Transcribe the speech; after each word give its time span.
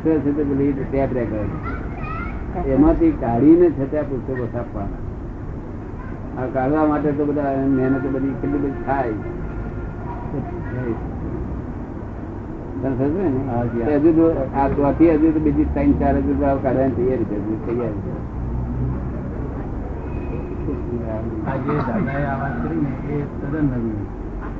કે 0.00 0.18
છે 0.18 0.36
તે 0.36 0.44
પેલી 0.44 0.72
ટેપ 0.72 1.08
રેકર્ડ 1.12 2.66
એમાંથી 2.66 3.10
કાઢીને 3.10 3.70
છે 3.70 3.90
ત્યાં 3.90 4.04
પુસ્તકો 4.04 4.46
છાપવાના. 4.46 6.42
આ 6.42 6.46
કાઢવા 6.46 6.86
માટે 6.86 7.12
તો 7.12 7.24
બધા 7.24 7.64
મહેનત 7.66 8.06
બધી 8.06 8.28
કેટલી 8.28 8.58
બધી 8.58 8.84
થાય? 8.86 9.08
હજુ 13.94 14.12
તો 14.12 14.56
આ 14.56 14.68
ચોથી 14.68 15.10
હજુ 15.10 15.32
તો 15.32 15.40
બીજી 15.40 15.64
ત્રણ 15.64 15.92
ચાર 15.92 16.16
હજુ 16.16 16.34
કાઢવાની 16.62 16.90
તૈયારી 16.90 17.24
છે 17.24 17.66
તૈયારી 17.66 17.94
છે. 17.94 18.35
આ 21.46 21.56
જે 21.62 21.74
દાદાએ 21.86 22.24
આ 22.24 22.36
વાત 22.40 22.54
કરી 22.62 22.80
ને 22.80 22.90
એ 23.10 23.22
તદ્દન 23.32 23.66
નવી 23.74 24.04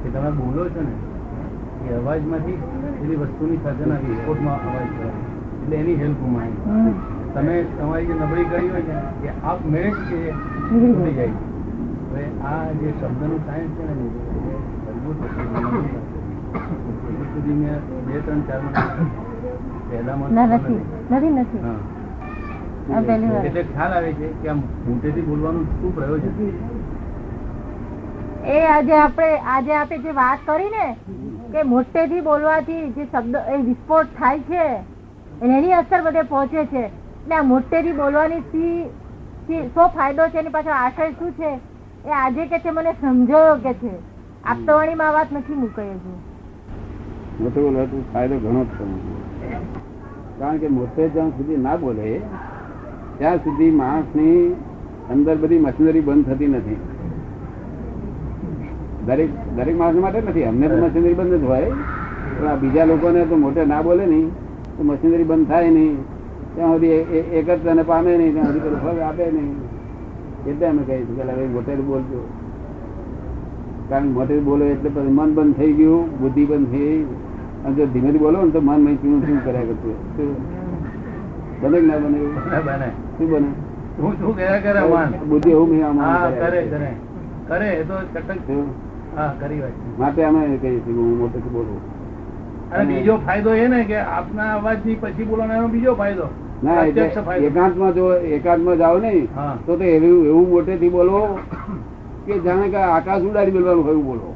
કે 0.00 0.08
તમે 0.10 0.30
બોલો 0.38 0.62
છો 0.68 0.82
ને 0.82 0.94
એ 1.86 1.94
અવાજમાંથી 1.94 2.58
એની 3.00 3.18
વસ્તુની 3.22 3.58
સર્જના 3.64 3.98
વિસ્ફોટમાં 4.04 4.60
અવાજ 4.66 4.88
કરે 4.92 5.10
એટલે 5.56 5.76
એની 5.76 5.96
હેલ્પ 5.96 6.20
માંગી 6.28 6.94
તમે 7.34 7.54
તમારી 7.72 8.08
જે 8.08 8.14
નબળી 8.20 8.46
કરી 8.46 8.70
હોય 8.70 8.84
ને 8.90 8.96
એ 9.24 9.34
આપ 9.44 9.60
મેળે 9.66 9.90
જ 10.02 10.12
તૂટી 10.70 11.14
જાય. 11.14 11.34
હવે 12.08 12.22
આ 12.44 12.62
જે 12.78 12.88
શબ્દનું 12.92 13.40
સાયન્સ 13.46 13.72
છે 13.76 13.84
ને 13.88 13.94
એ. 13.96 14.08
હજુ 14.96 15.10
સુધી 17.30 17.56
મેં 17.56 17.76
બે 18.06 18.20
ત્રણ 18.20 18.42
ચાર 18.48 18.60
મહિના 18.62 18.94
પહેલામાં 19.88 20.30
નથી 21.10 21.32
નથી 21.32 21.62
હા 21.62 21.78
એટલે 22.88 23.62
ખ્યાલ 23.64 23.92
આવે 23.92 24.10
છે 24.14 24.28
કે 24.36 24.48
આમ 24.48 24.60
મોટેથી 24.84 25.22
બોલવાનું 25.22 25.64
શું 25.72 25.92
પ્રયોજન? 25.92 26.34
એ 28.48 28.58
આજે 28.66 28.92
આપણે 28.96 29.30
આજે 29.46 29.72
આપણે 29.74 30.02
જે 30.04 30.12
વાત 30.14 30.40
કરી 30.46 30.70
ને 30.70 30.84
કે 31.52 31.64
મોટેથી 31.66 32.22
બોલવાથી 32.22 32.82
જે 32.90 33.06
શબ્દ 33.06 33.34
એ 33.48 33.62
વિસ્ફોટ 33.62 34.14
થાય 34.14 34.42
છે 34.44 34.64
એની 35.48 35.74
અસર 35.74 36.00
બધે 36.02 36.22
પહોંચે 36.26 36.62
છે. 36.66 36.84
એટલે 36.84 37.34
આ 37.34 37.42
મોટેથી 37.44 37.92
બોલવાની 37.94 38.42
શી 38.46 38.76
શી- 39.48 39.66
શો 39.70 39.88
ફાયદો 39.90 40.28
છે 40.30 40.38
એની 40.38 40.52
પાછળ 40.52 40.76
આશય 40.76 41.10
શું 41.14 41.32
છે 41.34 41.50
એ 42.04 42.16
આજે 42.16 42.42
કે 42.46 42.60
છે 42.60 42.70
મને 42.72 42.92
સમજાયો 42.96 43.56
કે 43.60 43.74
છે. 43.76 43.92
આપતાવાણીમાં 44.44 45.12
વાત 45.12 45.30
નથી 45.32 45.54
મુકાઈ 45.56 45.98
છે 45.98 46.14
મોટો 47.38 47.60
બોલવાથી 47.60 48.04
ફાયદો 48.12 48.36
ઘણો 48.40 48.62
જ 48.66 48.70
કારણ 50.38 50.58
કે 50.60 50.68
મોટે 50.70 51.02
જ્યાં 51.08 51.32
સુધી 51.36 51.58
ના 51.60 51.76
બોલે 51.78 52.06
ત્યાં 53.18 53.36
સુધી 53.36 53.70
માણસની 53.70 54.56
અંદર 55.10 55.36
બધી 55.36 55.58
મશીનરી 55.58 56.00
બંધ 56.00 56.26
થતી 56.26 56.46
નથી. 56.46 56.76
દરેક 59.06 59.28
દરેક 59.56 59.78
માણસ 59.78 59.94
માટે 59.94 60.20
નથી. 60.20 60.44
અમને 60.44 60.68
તો 60.68 60.76
મશીનરી 60.76 61.14
બંધ 61.14 61.34
જ 61.34 61.44
હોય. 61.44 61.70
પણ 62.38 62.48
આ 62.48 62.54
બીજા 62.54 62.84
લોકોને 62.84 63.24
તો 63.24 63.36
મોટે 63.36 63.64
ના 63.64 63.82
બોલે 63.82 64.06
નહીં. 64.06 64.28
તો 64.76 64.82
મશીનરી 64.82 65.24
બંધ 65.24 65.48
થાય 65.48 65.70
નહીં. 65.70 65.96
ત્યાં 66.54 66.72
સુધી 66.72 66.86
એક 66.86 67.46
જ 67.46 67.52
એકત્રને 67.52 67.82
પામે 67.82 68.16
નહીં. 68.16 68.32
ત્યાં 68.32 68.46
સુધી 68.46 68.76
ફળ 68.82 69.00
આપે 69.00 69.30
નહીં. 69.30 69.54
એટલે 70.46 70.66
અમે 70.66 70.82
કહીશું 70.82 71.16
કે 71.16 71.32
હવે 71.32 71.46
મોટે 71.46 71.74
બોલજો. 71.74 72.20
કારણ 73.88 74.04
મોટે 74.06 74.38
બોલો 74.38 74.64
એટલે 74.64 74.90
પછી 74.90 75.14
મન 75.18 75.34
બંધ 75.34 75.56
થઈ 75.56 75.72
ગયું 75.72 76.20
બુદ્ધિ 76.20 76.44
બંધ 76.44 76.68
થઈ. 76.68 76.78
ગઈ 76.78 77.06
અને 77.64 77.74
જો 77.74 77.86
ધીમેથી 77.86 78.18
બોલો 78.18 78.42
ને 78.42 78.50
તો 78.50 78.60
મન 78.60 78.80
મહી 78.80 78.96
ચૂનું 78.96 79.20
ચૂનું 79.26 79.44
કર્યા 79.44 79.60
કરતું 79.60 79.96
બને 81.60 81.80
ના? 81.80 81.98
બને 81.98 82.88
શું 83.18 83.28
બને? 83.28 83.50
હું 83.98 84.16
શું 84.16 84.34
કર્યા 84.34 84.60
કરે 84.60 84.82
માન? 84.86 85.12
બુદ્ધિ 85.22 85.50
એવું 85.50 85.68
મેં 85.70 85.82
હા 85.98 86.16
કરે. 86.18 86.40
કરે. 86.40 86.62
કરે. 86.64 86.90
કરે 87.46 87.68
તો 87.84 87.96
કટક 88.12 88.40
હા 89.12 89.30
કરી 89.36 89.60
વાત. 89.60 89.76
માટે 89.98 90.20
અમે 90.22 90.40
કહીએ 90.58 90.80
છીએ 90.80 90.96
હું 90.96 91.18
મોટેથી 91.18 91.50
બોલું. 91.50 91.80
અને 92.70 92.84
બીજો 92.88 93.14
ફાયદો 93.18 93.50
એ 93.56 93.68
ને 93.68 93.80
કે 93.84 93.98
આપના 94.10 94.50
અવાજથી 94.54 94.96
પછી 94.98 95.24
બોલવાનો 95.26 95.68
બીજો 95.70 95.92
ફાયદો. 95.96 96.26
ના 96.62 96.74
પ્રત્યક્ષ 96.74 97.16
એટલે 97.16 97.20
ફાયદો. 97.20 97.48
એકાંતમાં 97.48 97.94
જો 97.94 98.06
જાઓ 98.76 98.98
નઈ 99.00 99.20
તો 99.66 99.72
એવું 99.86 100.26
એવું 100.26 100.48
મોટેથી 100.48 100.90
બોલો 100.90 101.18
કે 102.26 102.40
જાણે 102.40 102.66
કે 102.70 102.80
આકાશ 102.86 103.24
ઉડાડી 103.24 103.52
બોલવાનું 103.52 103.88
એવું 103.88 104.04
બોલો? 104.06 104.28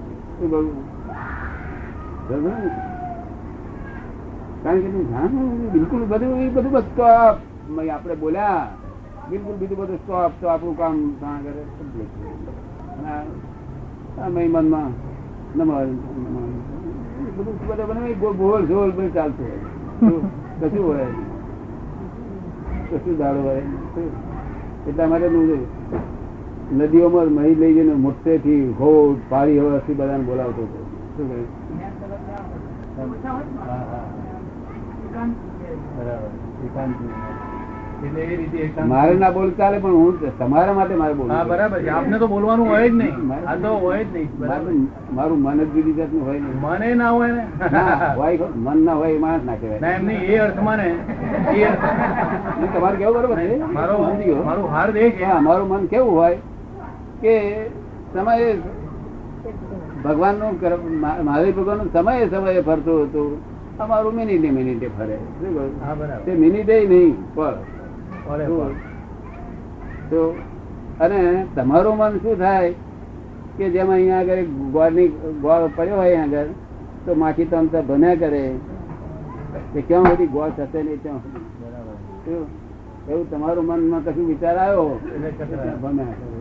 કારણ 4.65 4.83
કે 4.83 4.89
બિલકુલ 5.73 6.03
બધું 6.07 6.41
એ 6.41 6.51
બધું 6.51 6.73
બસ. 6.73 6.87
મય 6.97 7.13
આપણે 7.91 8.15
બોલ્યા. 8.15 8.69
બિલકુલ 9.31 9.57
બીજું 9.57 9.79
બધું 9.79 9.97
સ્ટોપ 9.97 10.33
તો 10.41 10.47
આપણું 10.47 10.77
કામ 10.77 10.95
ત્યાં 11.19 11.43
કરે 11.43 11.63
અને 14.23 14.47
મનમાં 14.47 14.91
બધું 15.57 17.47
બધું 17.69 17.89
બધું 17.89 18.37
ગોળ 18.39 18.63
ઝોલ 18.67 18.91
બધું 18.91 19.15
ચાલતું 19.15 19.47
હોય. 19.47 19.59
કશું 20.61 20.85
હોય 20.87 21.07
કશું 22.91 23.17
દાડો 23.19 23.41
હોય 23.41 23.63
એટલા 24.89 25.07
માટે 25.07 25.27
હું 25.27 25.47
નદીઓમાં 26.79 27.27
મહી 27.27 27.55
લઈ 27.55 27.75
જઈને 27.75 27.95
મોટેથી 27.95 28.61
ઘોડ 28.79 29.17
પાડી 29.29 29.59
હવાથી 29.61 29.95
બધાને 29.95 30.25
બોલાવતો 30.25 30.63
હતો. 30.63 30.81
શું 31.17 31.27
કહે. 31.31 31.41
બરાબર. 35.97 36.31
એકાંત 36.65 36.95
મારે 38.01 39.15
ના 39.15 39.31
બોલ 39.31 39.51
ચાલે 39.59 39.79
પણ 39.79 39.95
હું 40.01 40.15
તમારા 40.39 40.75
માટે 40.75 40.95
મારે 41.01 41.15
બોલવું 41.15 41.49
બરાબર 41.49 41.79
છે. 41.81 41.89
આપને 41.89 42.17
તો 42.19 42.27
બોલવાનું 42.27 42.69
હોય 42.69 42.89
જ 42.89 42.93
નહીં. 42.93 43.33
આ 43.47 43.57
તો 43.57 43.71
હોય 43.83 44.05
જ 44.05 44.07
નહીં. 44.15 44.29
મારું 45.17 45.39
મન 45.43 45.59
જ 45.61 45.69
જુદી 45.75 45.95
જાતનું 45.99 46.23
હોય 46.27 46.39
નહીં. 46.41 46.57
મને 46.63 46.89
ના 46.95 47.11
હોય 47.11 47.33
ને? 47.33 47.45
હોય 48.17 48.49
મન 48.57 48.79
ના 48.85 48.97
હોય 49.01 49.19
માણસ 49.19 49.45
ના 49.45 49.57
ના 49.83 49.93
એમની 49.97 50.25
એ 50.33 50.39
અર્થમાં 50.39 50.79
ને 50.79 50.89
એ 52.65 52.67
તમારે 52.75 52.97
કેવું 52.97 53.15
બરોબર 53.17 53.39
છે? 53.39 53.57
મારો. 53.77 53.95
મારું 54.49 54.67
હાર 54.75 54.89
દે 54.93 55.11
છે. 55.11 55.25
હા, 55.25 55.41
મારું 55.41 55.69
મન 55.69 55.87
કેવું 55.87 56.15
હોય 56.21 56.39
કે 57.23 57.35
સમયે 58.15 58.51
ભગવાનનું 60.05 60.53
મહાવીર 61.27 61.55
ભગવાનનું 61.59 61.89
સમયે 61.93 62.29
સમયે 62.29 62.63
ફરતું 62.63 63.03
હતું. 63.05 63.31
અમારું 63.79 64.15
મિનિટે 64.15 64.49
મિનિટે 64.51 64.89
ફરે. 64.97 65.17
તે 66.25 66.33
મિનિટે 66.35 66.77
નહીં 66.89 67.15
શું? 67.35 67.55
તો 70.11 70.39
અને 71.01 71.47
તમારું 71.55 71.97
મન 71.97 72.19
શું 72.19 72.39
થાય 72.39 72.73
કે 73.59 73.71
જેમાં 73.71 73.95
અહીંયા 73.95 74.19
આગળ 74.19 74.45
ગોળની 74.73 75.09
ગોળ 75.43 75.69
પડ્યો 75.77 75.97
હોય 75.97 76.17
આગળ 76.17 76.47
તો 77.07 77.15
માખી 77.15 77.45
તંત્ર 77.45 77.83
ભન્યા 77.83 78.15
કરે. 78.15 78.55
કે 79.75 79.81
ક્યાં 79.81 80.05
સુધી 80.05 80.27
ગોળ 80.27 80.51
થશે 80.57 80.83
નહીં 80.83 81.03
ત્યાં 81.03 81.19
સુધી? 81.19 82.47
એવું 83.13 83.31
તમારું 83.31 83.65
મનમાં 83.67 84.05
કશું 84.05 84.27
વિચાર 84.27 84.57
આવ્યો. 84.57 85.01
ભમ્યા 85.83 86.05
કરે. 86.05 86.41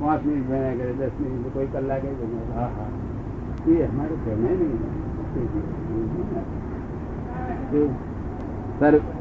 પાંચ 0.00 0.26
મિનિટ 0.26 0.48
ભણ્યા 0.48 0.72
કરે 0.72 0.92
દસ 0.92 1.10
મિનિટ 1.20 1.54
કોઈ 1.54 1.66
કલાકે 1.66 2.08
ભણ્યા 2.08 2.60
હા 2.60 2.66
હા. 2.66 2.90
એ 3.68 3.82
અમારું 3.82 4.18
ભણે 4.24 4.50
નહીં. 4.54 4.80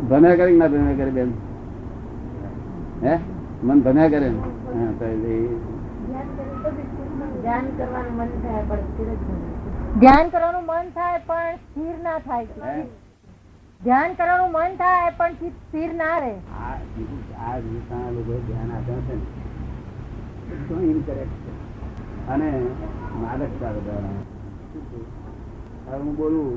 ભમ્યા 0.10 0.36
કરે 0.36 0.52
ના 0.52 0.68
ભણ્યા 0.68 0.96
કરે 0.96 1.12
બેન? 1.12 1.34
હે? 3.06 3.16
મન 3.64 3.80
ભમ્યા 3.82 4.08
કરે 4.08 4.30
તો 4.30 4.36
ધ્યાન 7.42 7.68
કરવાનું 7.78 8.16
મન 8.18 8.30
થાય 8.44 8.64
પણ 8.70 8.84
સ્થિર 8.84 9.08
ન 9.08 10.00
ધ્યાન 10.00 10.30
કરવાનું 10.30 10.66
મન 10.66 10.90
થાય 10.90 11.20
પણ 11.28 11.56
સ્થિર 11.56 11.96
ના 12.04 12.20
થાય. 12.20 12.48
ધ્યાન 13.82 14.14
કરવાનું 14.14 14.52
મન 14.52 14.76
થાય 14.76 15.10
પણ 15.18 15.34
સ્થિર 15.34 15.94
ના 15.94 16.18
રહે. 16.20 16.34
આ 16.60 16.76
બીજું 16.96 18.04
લોકો 18.16 18.34
ધ્યાન 18.48 18.72
આપ્યા 18.72 19.06
છે 19.08 19.16
ને 19.16 19.26
બધું 20.50 20.84
ઇનકરેક્ટ 20.84 21.36
છે. 21.44 21.52
અને 22.28 22.50
માદકતા 23.22 23.72
બધા 23.72 24.14
હવે 25.88 25.98
હું 25.98 26.16
બોલું 26.16 26.52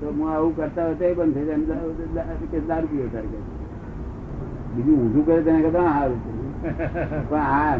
તો 0.00 0.06
હું 0.12 0.32
આવું 0.32 0.56
કરતા 0.56 0.84
હોય 0.84 0.94
તો 0.94 1.04
એ 1.04 1.14
બંધ 1.14 1.34
થઈ 1.34 1.46
જાય. 1.46 2.60
દારૂ 2.68 2.86
પીવો 2.86 3.08
તારે 3.12 3.28
બીજું 4.74 4.96
ઊંધું 5.02 5.24
કરે 5.26 5.40
તેને 5.46 5.60
કરતા 5.62 5.86
સારું 5.94 6.20
પણ 7.28 7.38
આ 7.38 7.72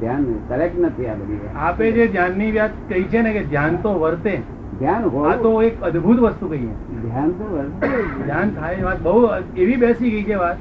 ધ્યાન 0.00 0.26
કરેક્ટ 0.48 0.78
નથી 0.80 1.08
આ 1.12 1.16
બધી. 1.20 1.38
આપે 1.66 1.84
જે 1.92 2.04
ધ્યાનની 2.08 2.52
વાત 2.56 2.72
કહી 2.88 3.06
છે 3.14 3.22
ને 3.22 3.32
કે 3.32 3.42
ધ્યાન 3.52 3.74
તો 3.82 3.90
વર્તે. 4.02 4.34
ધ્યાન 4.80 5.04
હોય. 5.14 5.36
તો 5.42 5.50
એક 5.62 5.82
અદ્ભુત 5.82 6.18
વસ્તુ 6.18 6.46
કહીએ 6.48 6.72
ધ્યાન 7.02 7.30
તો 7.40 7.44
વર્તે. 7.54 7.88
ધ્યાન 8.24 8.48
થાય 8.50 8.84
વાત 8.84 9.02
બહુ 9.02 9.20
એવી 9.56 9.76
બેસી 9.76 10.10
ગઈ 10.10 10.24
છે 10.24 10.36
વાત 10.36 10.58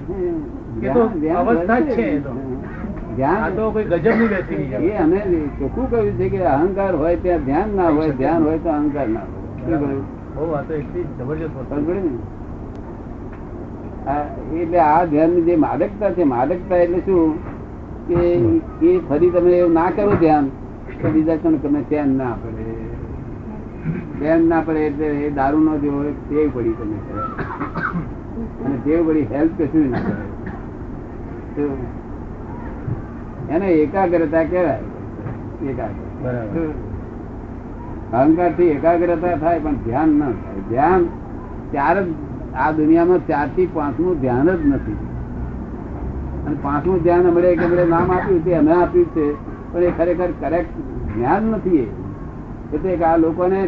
કે 0.82 0.88
તો 0.94 1.02
અવસ્થા 1.40 1.80
જ 1.80 1.96
છે 1.96 2.08
તો. 2.24 2.34
ધ્યાન 3.18 3.56
તો 3.56 3.72
કોઈ 3.72 3.86
ગજબની 3.94 4.28
બેસી 4.28 4.66
ગઈ 4.72 4.90
એ 4.90 4.98
અમે 4.98 5.20
ચોખ્ખું 5.60 5.90
કહ્યું 5.90 6.18
છે 6.18 6.30
કે 6.30 6.46
અહંકાર 6.56 6.92
હોય 6.96 7.16
ત્યાં 7.24 7.44
ધ્યાન 7.50 7.76
ના 7.76 7.90
હોય 7.90 8.12
ધ્યાન 8.22 8.44
હોય 8.44 8.60
તો 8.60 8.70
અહંકાર 8.70 9.08
ના 9.08 9.26
હોય. 9.72 9.98
બહુ 10.36 10.46
વાતો 10.52 10.74
એટલી 10.74 11.06
જબરજસ્ત 11.18 11.56
વસ્તુ 11.58 11.76
ને? 11.94 12.02
એટલે 14.08 14.80
આ 14.80 15.06
ધ્યાનની 15.06 15.42
જે 15.42 15.56
માદકતા 15.56 16.12
છે 16.12 16.24
માદકતા 16.24 16.78
એટલે 16.78 17.00
શું? 17.00 17.38
કે 18.08 18.20
એ 18.82 19.00
ફરી 19.10 19.30
તમે 19.30 19.52
એવું 19.52 19.74
ના 19.74 19.90
કરો 19.90 20.16
ધ્યાન 20.16 20.52
તો 21.02 21.10
બીજા 21.10 21.36
ક્ષણ 21.36 21.56
તમે 21.56 21.82
ધ્યાન 21.82 22.10
ના 22.10 22.36
પડે. 22.44 22.66
ધ્યાન 24.20 24.44
ના 24.46 24.62
પડે 24.62 24.86
એટલે 24.86 25.06
એ 25.06 25.30
દારૂ 25.30 25.60
નો 25.60 25.78
જેવો 25.78 26.04
ટેવ 26.04 26.50
પડી 26.54 26.72
તમે 26.72 26.98
અને 28.66 28.76
ટેવ 28.84 29.08
પડી 29.08 29.28
હેલ્પ 29.32 29.52
કશું 29.58 29.90
ના 29.90 30.00
કરે. 30.00 30.26
એને 33.50 33.68
એકાગ્રતા 33.68 34.44
કહેવાય. 34.44 34.80
એકાગ્ર 35.70 36.04
બરાબર. 36.24 36.68
અહંકારથી 38.14 38.68
એકાગ્રતા 38.68 39.36
થાય 39.36 39.60
પણ 39.60 39.76
ધ્યાન 39.76 40.10
ના 40.10 40.26
થાય. 40.26 40.62
ધ્યાન 40.70 41.04
ત્યારે 41.72 42.04
જ 42.04 42.12
આ 42.58 42.72
દુનિયામાં 42.72 43.28
ચારથી 43.28 43.66
પાંચમું 43.74 44.20
ધ્યાન 44.22 44.50
જ 44.50 44.66
નથી. 44.66 44.98
અને 46.46 46.56
પાંચમું 46.62 47.04
ધ્યાન 47.04 47.28
હમણે 47.28 47.48
એક 47.48 47.62
હમણે 47.62 47.86
નામ 47.86 48.12
આપ્યું 48.12 48.42
છે, 48.42 48.54
અમે 48.54 48.72
આપ્યું 48.72 49.06
છે, 49.06 49.26
પણ 49.74 49.80
એ 49.80 49.92
ખરેખર 49.98 50.30
કરેક્ટ 50.40 50.74
જ્ઞાન 51.16 51.44
નથી 51.44 51.78
એ. 51.78 51.88
એટલે 52.74 52.96
આ 53.06 53.18
લોકોને 53.18 53.62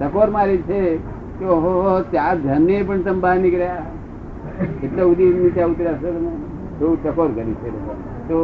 ટકોર 0.00 0.30
મારી 0.30 0.56
છે 0.56 0.96
કે 1.38 1.44
ઓહો 1.44 2.00
ચાર 2.12 2.36
ધ્યાન 2.38 2.66
પણ 2.86 3.02
તમે 3.02 3.20
બહાર 3.20 3.38
નીકળ્યા. 3.38 3.82
એટલે 4.82 5.02
ઉદી 5.02 5.32
નીચે 5.34 5.62
ઉતર્યા 5.62 5.92
છે. 5.92 6.10
તમે 6.10 6.30
એવું 6.80 7.02
ટકોર 7.02 7.30
કરી 7.34 7.56
છે 7.62 7.70
તો 8.28 8.38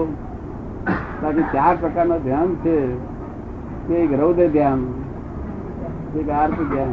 બાકી 1.22 1.42
ચાર 1.42 1.74
પ્રકારનો 1.80 2.18
ધ્યાન 2.18 2.54
છે. 2.54 2.76
એક 3.94 4.12
રૌદ્ર 4.20 4.46
ધ્યાન, 4.48 4.80
એક 6.18 6.28
આર્થ 6.30 6.60
ધ્યાન 6.72 6.92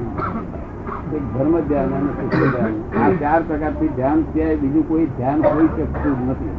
ધર્મ 1.12 1.56
ધ્યાન 1.62 1.94
અને 1.94 2.12
સુખ 2.20 2.36
ધ્યાન 2.48 2.76
આ 3.02 3.10
ચાર 3.22 3.42
પ્રકારથી 3.44 3.92
ધ્યાન 3.96 4.24
સિવાય 4.28 4.56
બીજું 4.56 4.88
કોઈ 4.88 5.08
ધ્યાન 5.18 5.44
હોઈ 5.48 5.70
શકતું 5.70 6.18
નથી. 6.28 6.54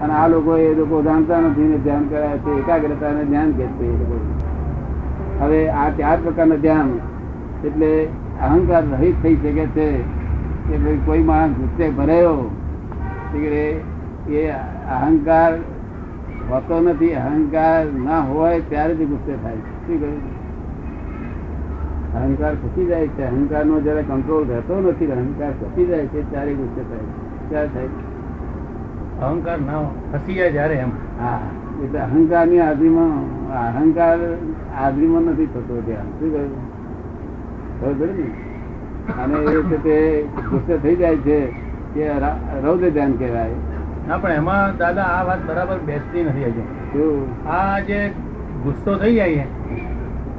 અને 0.00 0.12
આ 0.12 0.26
લોકો 0.28 0.56
એ 0.56 0.68
લોકો 0.74 1.02
જાણતા 1.02 1.40
નથી 1.40 1.68
ને 1.68 1.78
ધ્યાન 1.78 2.08
કરાય 2.08 2.38
છે 2.38 2.50
એકાગ્રતા 2.58 3.10
અને 3.10 3.24
ધ્યાન 3.24 3.50
કે 3.52 3.64
છે 3.76 3.84
એ 3.84 3.96
લોકો. 4.00 4.16
હવે 5.40 5.60
આ 5.72 5.88
ચાર 5.90 6.16
પ્રકારનું 6.18 6.60
ધ્યાન 6.60 6.90
એટલે 7.64 7.90
અહંકાર 8.40 8.82
રહિત 8.92 9.16
થઈ 9.22 9.36
શકે 9.36 9.66
છે 9.76 9.88
કે 10.66 10.76
ભાઈ 10.78 11.02
કોઈ 11.04 11.22
માણસ 11.22 11.54
ગુસ્સે 11.56 11.90
ભરાયો 11.90 12.38
એ 14.34 14.42
અહંકાર 14.90 15.52
હોતો 16.50 16.76
નથી. 16.80 17.14
અહંકાર 17.14 17.86
ના 18.04 18.20
હોય 18.20 18.60
ત્યારે 18.60 18.94
જ 18.94 19.06
ગુસ્સે 19.06 19.32
થાય. 19.42 19.62
શું 19.80 19.98
કહ્યું? 20.00 20.39
અહંકાર 22.14 22.54
ખસી 22.54 22.86
જાય 22.86 23.06
છે. 23.08 23.24
અહંકાર 23.24 23.64
નો 23.66 23.80
જયારે 23.80 24.02
કંટ્રોલ 24.02 24.48
રહેતો 24.48 24.80
નથી 24.80 25.06
અહંકાર 25.06 25.50
ખસી 25.50 25.86
જાય 25.86 26.06
છે. 26.06 26.30
ત્યારે 26.30 26.54
ગુસ્સે 26.54 26.82
થાય 26.82 27.06
ક્યારે 27.48 27.68
થાય? 27.68 27.88
અહંકાર 29.20 29.58
ના 29.60 29.82
ખસી 30.12 30.34
જાય 30.34 30.50
જયારે 30.50 30.74
એમ. 30.74 30.88
હા. 31.20 31.40
એટલે 31.82 31.98
અહંકારની 31.98 32.58
હાજરીમાં 32.58 33.12
અહંકાર 33.66 34.18
હાજરીમાં 34.76 35.22
નથી 35.22 35.46
થતો 35.46 35.82
ધ્યાન 35.86 36.06
શું 36.18 36.32
કહ્યું? 36.32 36.52
ખબર 37.80 38.06
ને? 38.06 38.26
અને 39.22 39.34
એ 39.34 39.62
છે 39.62 39.82
તે 39.82 40.26
ગુસ્સે 40.50 40.76
થઈ 40.76 40.96
જાય 40.96 41.16
છે 41.16 41.38
કે 41.94 42.08
રૌદ્ર 42.64 42.90
ધ્યાન 42.90 43.12
કહેવાય. 43.12 43.54
ના 44.08 44.18
પણ 44.18 44.30
એમાં 44.32 44.76
દાદા 44.76 45.02
આ 45.02 45.24
વાત 45.24 45.46
બરાબર 45.46 45.78
બેસતી 45.78 46.22
નથી 46.22 46.44
હજુ. 46.44 47.26
આ 47.46 47.80
જે 47.80 48.08
ગુસ્સો 48.62 48.96
થઈ 48.96 49.14
જાય 49.14 49.46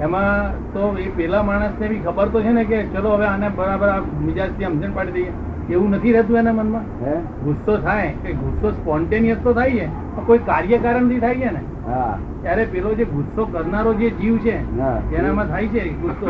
એમાં 0.05 0.51
તો 0.73 0.83
એ 1.05 1.07
પેલા 1.17 1.43
માણસને 1.49 1.85
બી 1.91 2.01
ખબર 2.05 2.27
તો 2.33 2.39
છે 2.45 2.51
ને 2.57 2.63
કે 2.71 2.77
ચલો 2.93 3.09
હવે 3.15 3.25
આને 3.29 3.47
બરાબર 3.57 3.89
આ 3.93 4.01
મિજાજથી 4.27 4.67
સમજણ 4.69 4.93
પાડી 4.97 5.15
દઈએ. 5.17 5.33
એવું 5.73 5.89
નથી 5.95 6.13
રહેતું 6.15 6.37
એના 6.41 6.55
મનમાં. 6.59 6.85
ગુસ્સો 7.43 7.73
થાય 7.85 8.11
કે 8.23 8.31
ગુસ્સો 8.41 8.67
સ્પોન્ટેનિયસ 8.77 9.39
તો 9.43 9.53
થાય 9.59 9.73
છે 9.77 9.87
પણ 10.15 10.25
કોઈ 10.29 10.41
કાર્ય 10.49 10.77
કારણથી 10.85 11.21
થાય 11.25 11.37
છે 11.41 11.49
ને. 11.57 11.61
ત્યારે 12.43 12.63
પેલો 12.73 12.93
જે 12.99 13.05
ગુસ્સો 13.15 13.41
કરનારો 13.53 13.91
જે 14.01 14.07
જીવ 14.21 14.35
છે. 14.45 14.55
એનામાં 15.17 15.47
થાય 15.53 15.67
છે 15.73 15.81
ગુસ્સો. 16.03 16.29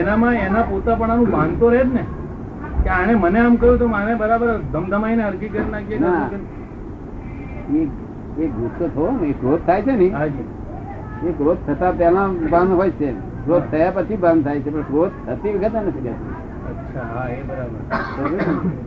એનામાં 0.00 0.36
એના 0.46 0.64
પોતાપણાનું 0.70 1.28
ભાન 1.36 1.50
તો 1.62 1.66
રહે 1.74 1.82
જ 1.84 1.90
ને. 1.98 2.04
કે 2.84 2.90
આને 2.98 3.12
મને 3.24 3.38
આમ 3.44 3.56
કહ્યું 3.62 3.78
તો 3.82 3.86
મારે 3.94 4.14
બરાબર 4.22 4.48
ધમધમાઈને 4.72 5.22
હરકી 5.28 5.50
કરી 5.54 5.68
નાખીએ 5.74 5.98
એ 7.78 7.82
એ 8.42 8.46
ગુસ્સો 8.58 8.84
થયો 8.94 9.10
ને 9.20 9.26
એ 9.32 9.34
ક્રોધ 9.40 9.62
થાય 9.68 9.82
છે 9.86 9.94
ને. 10.02 10.08
હાજી 10.18 10.46
એ 11.22 11.32
ગ્રોથ 11.34 11.62
થતા 11.66 11.92
પહેલા 11.94 12.22
ભાન 12.46 12.68
હોય 12.72 12.92
છે. 12.92 13.08
ગ્રોથ 13.44 13.66
થયા 13.70 13.94
પછી 13.96 14.18
ભાન 14.18 14.38
થાય 14.42 14.60
છે 14.60 14.70
પણ 14.70 14.86
ગ્રોથ 14.88 15.14
થતી 15.26 15.52
વખતે 15.54 15.78
નથી? 15.80 16.14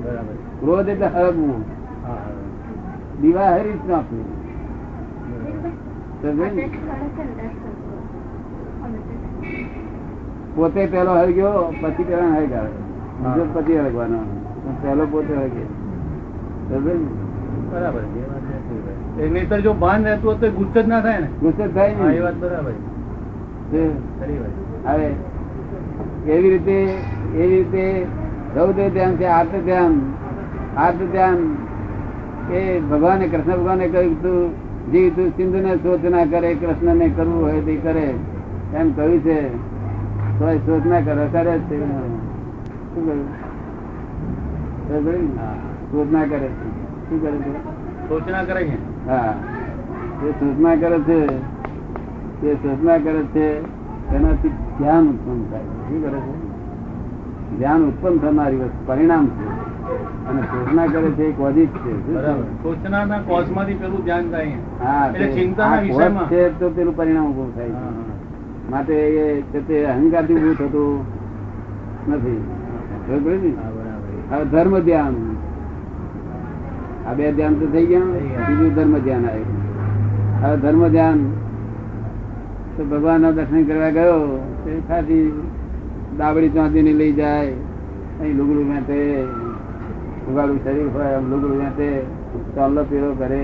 બરાબર. 0.01 0.35
ક્રોધ 0.59 0.87
એટલે 0.87 1.07
હરગવું 1.09 1.61
હા 2.03 2.17
હા. 2.17 2.43
દીવા 3.19 3.51
હરી 3.53 3.75
જ 3.75 3.87
નાખવું 3.87 4.25
બરાબર. 5.29 5.71
સમજ્યો 6.19 6.51
ને? 6.51 6.65
પોતે 10.55 10.81
પેલો 10.87 11.11
હરગ્યો 11.15 11.61
પછી 11.81 12.05
પેલા 12.05 12.31
હરગાવે 12.35 12.71
બીજો 13.19 13.43
પછી 13.55 13.77
હરગવાનો. 13.79 14.19
પેલો 14.81 15.03
પોતે 15.07 15.33
હળગ્યો 15.33 15.69
બરાબર 17.69 18.03
છે 18.05 18.21
નહીંતર 19.15 19.59
જો 19.59 19.73
ભાન 19.73 20.03
રહેતું 20.03 20.31
હોત 20.31 20.41
તો 20.41 20.51
ગુસ્સે 20.51 20.83
જ 20.83 20.87
ના 20.87 21.01
થાય 21.01 21.19
ને? 21.19 21.27
ગુસ્સો 21.27 21.67
થાય 21.67 21.95
ને? 21.95 22.15
એ 22.15 22.19
વાત 22.19 22.35
બરાબર. 22.35 22.71
હવે 24.85 25.09
એવી 26.31 26.49
રીતે 26.49 26.77
એવી 27.35 27.57
રીતે 27.57 28.05
રૌદ્ર 28.55 28.89
ધ્યાન 28.89 29.15
છે 29.15 29.25
આર્ત 29.25 29.55
ધ્યાન. 29.65 30.01
આર્ત 30.77 31.11
ધ્યાન 31.11 31.57
એ 32.53 32.79
ભગવાને 32.79 33.27
કૃષ્ણ 33.27 33.51
ભગવાને 33.51 33.87
કહ્યું 33.87 34.21
તું 34.21 34.53
જીવ 34.91 35.13
તું 35.15 35.29
સિંધુ 35.29 35.57
ને 35.57 35.75
શોધ 35.75 36.05
ના 36.05 36.25
કરે 36.25 36.53
કૃષ્ણ 36.53 36.95
ને 36.95 37.09
કરવું 37.09 37.43
હોય 37.43 37.61
તે 37.61 37.75
કરે. 37.75 38.13
એમ 38.73 38.93
કહ્યું 38.95 39.23
છે. 39.23 39.47
તો 40.39 40.45
શોધ 40.65 40.85
ના 40.85 40.99
કરે 40.99 41.27
કરે 41.31 41.57
જ 41.57 41.61
છે. 41.69 41.77
શું 41.79 43.27
કહ્યું? 44.87 45.29
શોધ 45.91 46.11
ના 46.11 46.23
કરે 46.23 46.47
શું 47.09 47.21
કરે 47.21 47.37
છે? 47.37 47.75
સોચના 48.09 48.43
કરે 48.43 48.63
છે. 48.63 48.94
હા. 49.07 49.33
એ 50.23 50.31
સૂચના 50.31 50.75
કરે 50.75 50.99
છે 50.99 51.27
તે 52.41 52.53
સૂચના 52.53 52.97
કરે 52.97 53.23
છે 53.23 53.61
તેનાથી 54.09 54.49
ધ્યાન 54.49 55.07
ઉત્પન્ન 55.07 55.51
થાય 55.51 55.61
શું 55.61 56.09
કરે 56.09 56.19
છે? 56.19 56.55
ધ્યાન 57.57 57.81
ઉત્પન્ન 57.81 58.17
થનારી 58.17 58.55
વસ્તુ 58.55 58.85
પરિણામ 58.85 59.27
છે. 59.27 59.65
અને 60.29 60.41
સૂચના 60.41 60.85
કરે 60.85 61.11
છે 61.11 61.23
એક 61.23 61.39
વધિત 61.39 61.69
છે. 61.69 62.13
સૂચનાના 62.63 63.19
કોઝમાંથી 63.19 63.73
પેલું 63.73 64.03
ધ્યાન 64.03 64.29
થાય 64.29 64.51
હા 64.83 65.11
ચિંતાના 65.11 65.79
વિષયમાં. 65.79 66.27
છે 66.27 66.59
તો 66.59 66.69
પેલું 66.69 66.97
પરિણામ 66.97 67.25
ઉભું 67.25 67.55
થાય 67.55 67.69
છે. 67.69 68.69
માટે 68.71 68.93
એ 68.93 69.41
તે 69.67 69.85
અહંકારથી 69.85 70.33
ઉભું 70.33 70.57
થતું 70.57 71.05
નથી. 72.13 72.43
બરાબર. 73.07 74.35
હવે 74.35 74.45
ધર્મ 74.45 74.79
ધ્યાન. 74.79 75.34
આ 77.05 77.13
બે 77.13 77.31
ધ્યાન 77.31 77.55
તો 77.59 77.65
થઈ 77.73 77.85
ગયા 77.85 78.11
થઈ 78.13 78.27
ગયા. 78.27 78.47
બીજું 78.49 78.71
ધર્મ 78.75 78.95
ધ્યાન 78.99 79.25
આવ્યું 79.25 79.51
હવે 80.41 80.55
ધર્મ 80.63 80.83
ધ્યાન 80.89 81.19
તો 82.75 82.81
ભગવાન 82.85 83.19
ના 83.21 83.31
દર્શન 83.31 83.63
કરવા 83.67 83.91
ગયો 83.91 84.17
તે 84.63 84.71
ખાલી 84.87 85.25
દાબડી 86.19 86.53
ચાંદી 86.55 86.93
લઈ 86.93 87.13
જાય 87.13 87.53
અહીં 88.19 88.35
લુગડું 88.39 88.67
વેંટે 88.71 88.97
ઉગાડું 90.27 90.59
શરીર 90.63 90.87
હોય 90.93 91.15
આમ 91.17 91.25
લુગડું 91.31 91.57
વેંટે 91.61 91.87
ચાલો 92.55 92.81
પીળો 92.89 93.09
કરે 93.21 93.41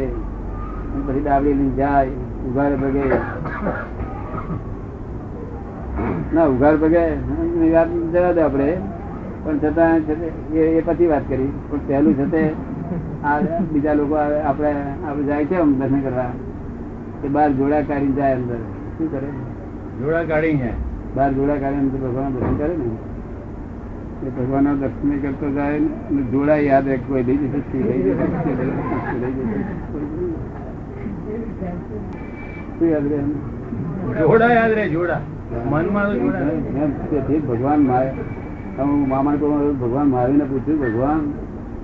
અને 0.86 1.02
પછી 1.06 1.24
દાબડી 1.24 1.54
લઈને 1.54 1.76
જાય 1.76 2.12
ઉઘાડે 2.48 2.76
પગે 2.84 3.06
ના 6.34 6.48
ઉઘાડ 6.48 6.78
પગે 6.84 7.04
એની 7.04 7.72
વાત 7.76 7.90
જવા 8.14 8.34
દે 8.34 8.42
આપણે 8.42 8.70
પણ 9.44 9.58
છતાં 9.64 10.06
છે 10.06 10.14
તે 10.16 10.28
એ 10.60 10.68
એ 10.78 10.82
પછી 10.82 11.10
વાત 11.14 11.26
કરી 11.28 11.52
પણ 11.70 11.82
પહેલું 11.88 12.16
છે 12.16 12.26
તે 12.30 12.44
આ 12.44 12.71
બીજા 13.72 13.94
લોકો 13.94 14.16
આવે 14.16 14.38
આપણે 14.50 14.72
આપણે 15.08 15.24
જાય 15.28 15.46
છે 15.46 15.56
દર્શન 15.80 16.02
કરવા 16.02 16.32
તે 17.22 17.28
બાર 17.36 17.50
જોડા 17.52 17.82
કાઢી 17.90 18.16
જાય 18.16 18.36
અંદર. 18.36 18.60
શું 18.98 19.08
કરે? 19.12 19.30
જોડા 20.00 20.24
કાઢી 20.24 20.58
જાય. 20.58 20.76
બાર 21.16 21.30
જોડા 21.34 21.58
કાઢી 21.64 21.82
અંદર 21.84 22.00
ભગવાન 22.04 22.30
દર્શન 22.36 22.56
કરે 22.58 22.74
ને? 22.82 22.88
એ 24.26 24.30
ભગવાન 24.38 24.66
દર્શન 24.82 25.10
કરતો 25.22 25.48
જાય 25.52 25.78
ને 26.12 26.22
જોડા 26.32 26.60
યાદ 26.70 26.86
રહે 26.88 26.98
કોઈ 27.08 27.24
લઈ 27.24 27.38
જશે 27.38 27.78
લઈ 27.88 28.02
જશે 28.06 28.26
જશે, 32.80 32.86
યાદ 32.92 33.06
રહે 33.12 33.20
જોડા 34.20 34.52
યાદ 34.58 34.72
રહે 34.72 34.86
જોડા. 34.90 35.22
મનમાં 35.72 36.08
ભગવાન 37.48 37.82
મારે 37.88 38.10
હું 38.78 39.08
મામા 39.08 39.36
ભગવાન 39.82 40.08
મારીને 40.10 40.46
પૂછ્યું 40.52 40.80
ભગવાન 40.84 41.22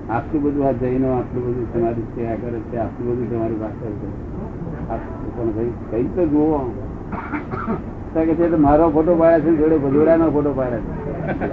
આટલું 0.10 0.42
બધું 0.44 0.68
આ 0.68 0.72
જૈનો 0.72 1.10
આટલું 1.14 1.44
બધું 1.46 1.66
તમારી 1.74 2.08
સેવા 2.16 2.36
કરે 2.42 2.60
છે 2.70 2.78
આટલું 2.78 3.08
બધું 3.08 3.28
તમારી 3.32 3.60
પાસે 3.64 3.86
છે. 4.02 4.08
પણ 5.36 5.50
ભાઈ 5.56 5.74
કઈ 5.92 6.08
તો 6.16 6.24
જુઓ? 6.26 6.60
કે 8.14 8.34
છે 8.36 8.50
તો 8.50 8.58
મારો 8.58 8.86
ફોટો 8.90 9.14
પાડે 9.16 9.40
છે 9.42 9.52
જોડે 9.56 9.78
ભજોડાનો 9.78 10.32
ફોટો 10.32 10.52
પાડે 10.52 10.78
છે. 10.78 11.50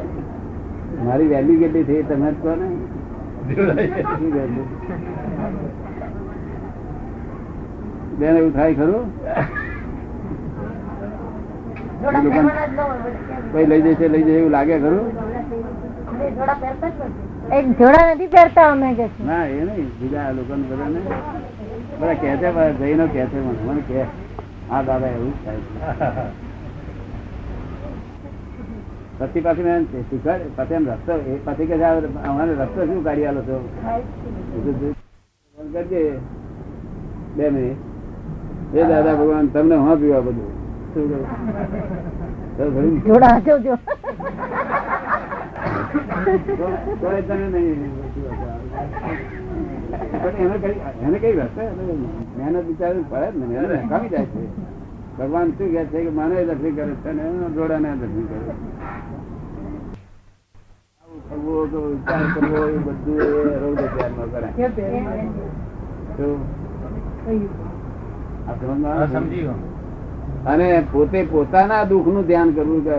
મારી 1.04 1.28
વેલ્યુ 1.28 1.58
કેટલી 1.58 1.84
થઈ 1.84 2.02
તમે 2.02 2.28
જ 2.30 2.34
કહો 2.42 2.52
ને? 2.54 2.68
બેન 8.18 8.36
એવું 8.36 8.52
થાય 8.52 8.74
ખરું? 8.74 9.04
ન 13.54 13.56
લઈ 13.70 13.82
જશે 13.82 14.06
લઈ 14.08 14.22
જાય 14.22 14.38
એવું 14.38 14.50
લાગે 14.50 14.76
ખરું? 14.78 15.06
જ. 17.44 17.52
એક 17.52 17.66
જોડા 17.78 18.14
નથી 18.14 18.28
પહેરતા 18.28 18.70
અમે 18.70 18.94
કે 18.94 19.06
ના 19.20 19.44
એ 19.46 19.64
નહીં. 19.64 19.88
બીજા 20.00 20.32
લોકો 20.32 20.54
બધાને. 20.62 21.00
બધા 21.98 22.14
કહે 22.14 22.28
છે 22.38 22.48
જઈને 22.80 23.04
કહે 23.08 23.26
છે 23.26 23.38
મને. 23.38 23.52
મને 23.66 23.82
કહે 23.88 24.02
હા 24.68 24.82
દાદા 24.82 25.08
એવું 25.08 25.32
જ 25.32 25.36
થાય 25.44 25.60
છે. 26.08 26.24
પછી 29.20 29.42
પાછી 29.42 29.62
મેં 29.62 29.82
શીખવાડ 30.10 30.42
પછી 30.56 30.74
એમ 30.74 30.86
રસ્તો 30.88 31.12
એ 31.24 31.38
પછી 31.46 31.66
કે 31.66 31.74
અમારે 32.22 32.52
રસ્તો 32.54 32.80
શું 32.86 33.02
કાઢી 33.02 33.26
આલો 33.26 33.42
છો? 33.42 33.56
કરજે 35.58 36.02
બે 37.36 37.50
મિનિટ. 37.50 37.78
એ 38.74 38.84
દાદા 38.84 39.14
ભગવાન 39.14 39.46
તમને 39.50 39.76
હા 39.78 39.96
પીવા 39.96 40.20
બધું? 40.20 40.50
જોડા 43.06 43.40
જોજો 43.40 43.76
તો- 43.76 43.78
તોય 43.78 43.80
તને 43.80 43.80
નહીં 43.80 43.80
પણ 45.92 46.03
એને 50.40 50.56
કઈ 50.58 50.78
એને 51.02 51.18
મહેનત 52.36 52.64
બિચારી 52.66 53.04
પડે 53.10 53.28
ને. 53.38 53.44
મહેનત 53.46 53.84
નકામી 53.84 54.08
જાય 54.08 54.24
છે. 54.24 54.42
ભગવાન 55.18 55.48
શું 55.50 55.68
કે 55.72 55.84
છે 55.84 55.98
કે 56.04 56.10
મને 56.10 56.44
દર્શન 56.44 56.74
કરે 56.74 56.94
છે 56.94 57.12
ને 57.12 57.22
એના 57.22 57.48
જોડાને 57.48 57.90
દર્શન 57.90 58.24
કરે 58.26 58.38
વિચાર 61.88 62.24
કરવો 62.34 62.60
એ 62.68 62.76
બધું 62.76 63.20
એ 63.20 63.58
રૌદ્ર 63.58 63.86
ધ્યાનમાં 63.94 64.28
કરે. 64.30 64.48
અને 70.46 70.82
પોતે 70.92 71.20
પોતાના 71.24 71.84
દુઃખનું 71.84 72.24
ધ્યાન 72.26 72.50
કરવું 72.50 72.84
કે 72.84 72.96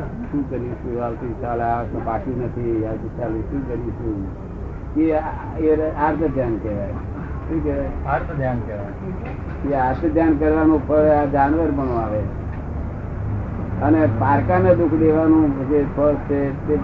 શું 0.00 0.50
કરીશું? 0.50 1.04
આવતી 1.04 1.34
સાલ 1.40 1.60
આ 1.60 1.82
પાક્યું 2.04 2.44
નથી 2.44 2.84
આવતી 2.86 3.08
સાલ 3.08 3.30
શું 3.32 3.68
કરીશું? 3.68 4.26
એ 4.96 5.12
આ- 5.12 6.06
આર્ત 6.06 6.34
ધ્યાન 6.34 6.56
કહેવાય. 6.56 6.88
શું 7.48 7.64
કહેવાય? 7.64 7.86
આર્ત 8.06 8.36
ધ્યાન 8.36 8.58
કહેવાય. 8.58 9.70
એ 9.70 9.74
આર્ત 9.74 10.06
ધ્યાન 10.12 10.36
કરવાનું 10.36 10.88
ફળ 10.88 10.94
આ 10.94 11.24
જાનવર 11.24 11.70
પણ 11.70 11.88
આવે 11.88 12.20
અને 13.82 14.08
પારકાને 14.18 14.74
દુઃખ 14.74 14.94
દેવાનું 14.94 15.68
જે 15.68 15.84
ફળ 15.96 16.14
છે 16.14 16.68
તે 16.68 16.78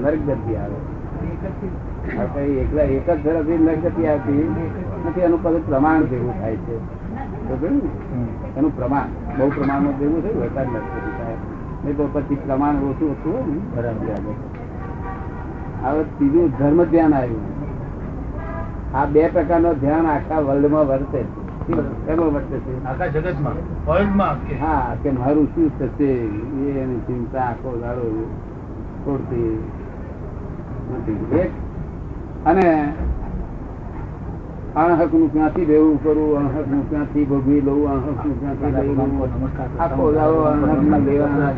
નરક 0.00 0.18
ગતિ 0.26 0.54
આવે 0.56 0.74
એકલા 2.42 2.82
એક 2.82 3.10
જ 3.10 3.24
ઝડપથી 3.24 3.58
નરક 3.58 3.82
ગતિ 3.82 4.06
આવતી 4.06 4.54
નથી 5.08 5.20
એનું 5.20 5.42
પદ 5.42 5.62
પ્રમાણ 5.66 6.02
જેવું 6.02 6.40
થાય 6.40 6.56
છે. 6.56 6.76
એનું 8.56 8.76
પ્રમાણ 8.76 9.36
બહુ 9.38 9.48
પ્રમાણમાં 9.48 9.98
જેવું 9.98 10.22
થયું 10.22 10.42
વરસાદ 10.42 10.66
નરક 10.66 11.19
નહીં 11.84 11.96
તો 11.96 12.08
પછી 12.12 12.34
પ્રમાણ 12.34 12.74
ઓછું 12.74 13.10
ઓછું 13.10 13.76
બરાબર. 13.76 14.34
હવે 15.82 16.02
ત્રીજું 16.02 16.50
ધર્મ 16.58 16.84
ધ્યાન 16.84 17.14
આવ્યું. 17.14 17.40
આ 18.94 19.04
બે 19.04 19.28
પ્રકારનો 19.28 19.74
ધ્યાન 19.74 20.06
આખા 20.06 20.40
વર્લ્ડમાં 20.40 20.86
વર્તે 20.86 21.22
છે. 21.22 21.50
શેમાં 22.06 22.34
વર્તે 22.34 22.58
છે? 22.58 22.84
આખા 22.84 23.06
જગતમાં? 23.06 23.86
વર્લ્ડમાં 23.86 24.64
હા 24.64 24.96
કે 25.02 25.10
મારું 25.10 25.46
શું 25.46 25.78
થશે? 25.78 26.12
એની 26.80 27.00
ચિંતા 27.06 27.40
આખો 27.40 27.78
દાડો 27.80 28.30
છોડતી 29.06 29.70
નથી. 30.92 31.36
એક 31.38 31.50
અને 32.46 32.92
અણહકનું 34.76 35.32
ક્યાંથી 35.32 35.64
રહેવું 35.64 36.02
કરવું 36.02 36.38
અણહકનું 36.38 36.90
ક્યાંથી 36.90 37.24
ભોગવી 37.24 37.60
લઉં 37.60 37.90
અણહકનું 37.90 38.40
ક્યાંથી 38.40 38.72
લેવું 38.82 39.80
આખો 39.80 40.10
લાવો 40.10 40.40
અણહકનું 40.40 41.04
લેવાના 41.06 41.48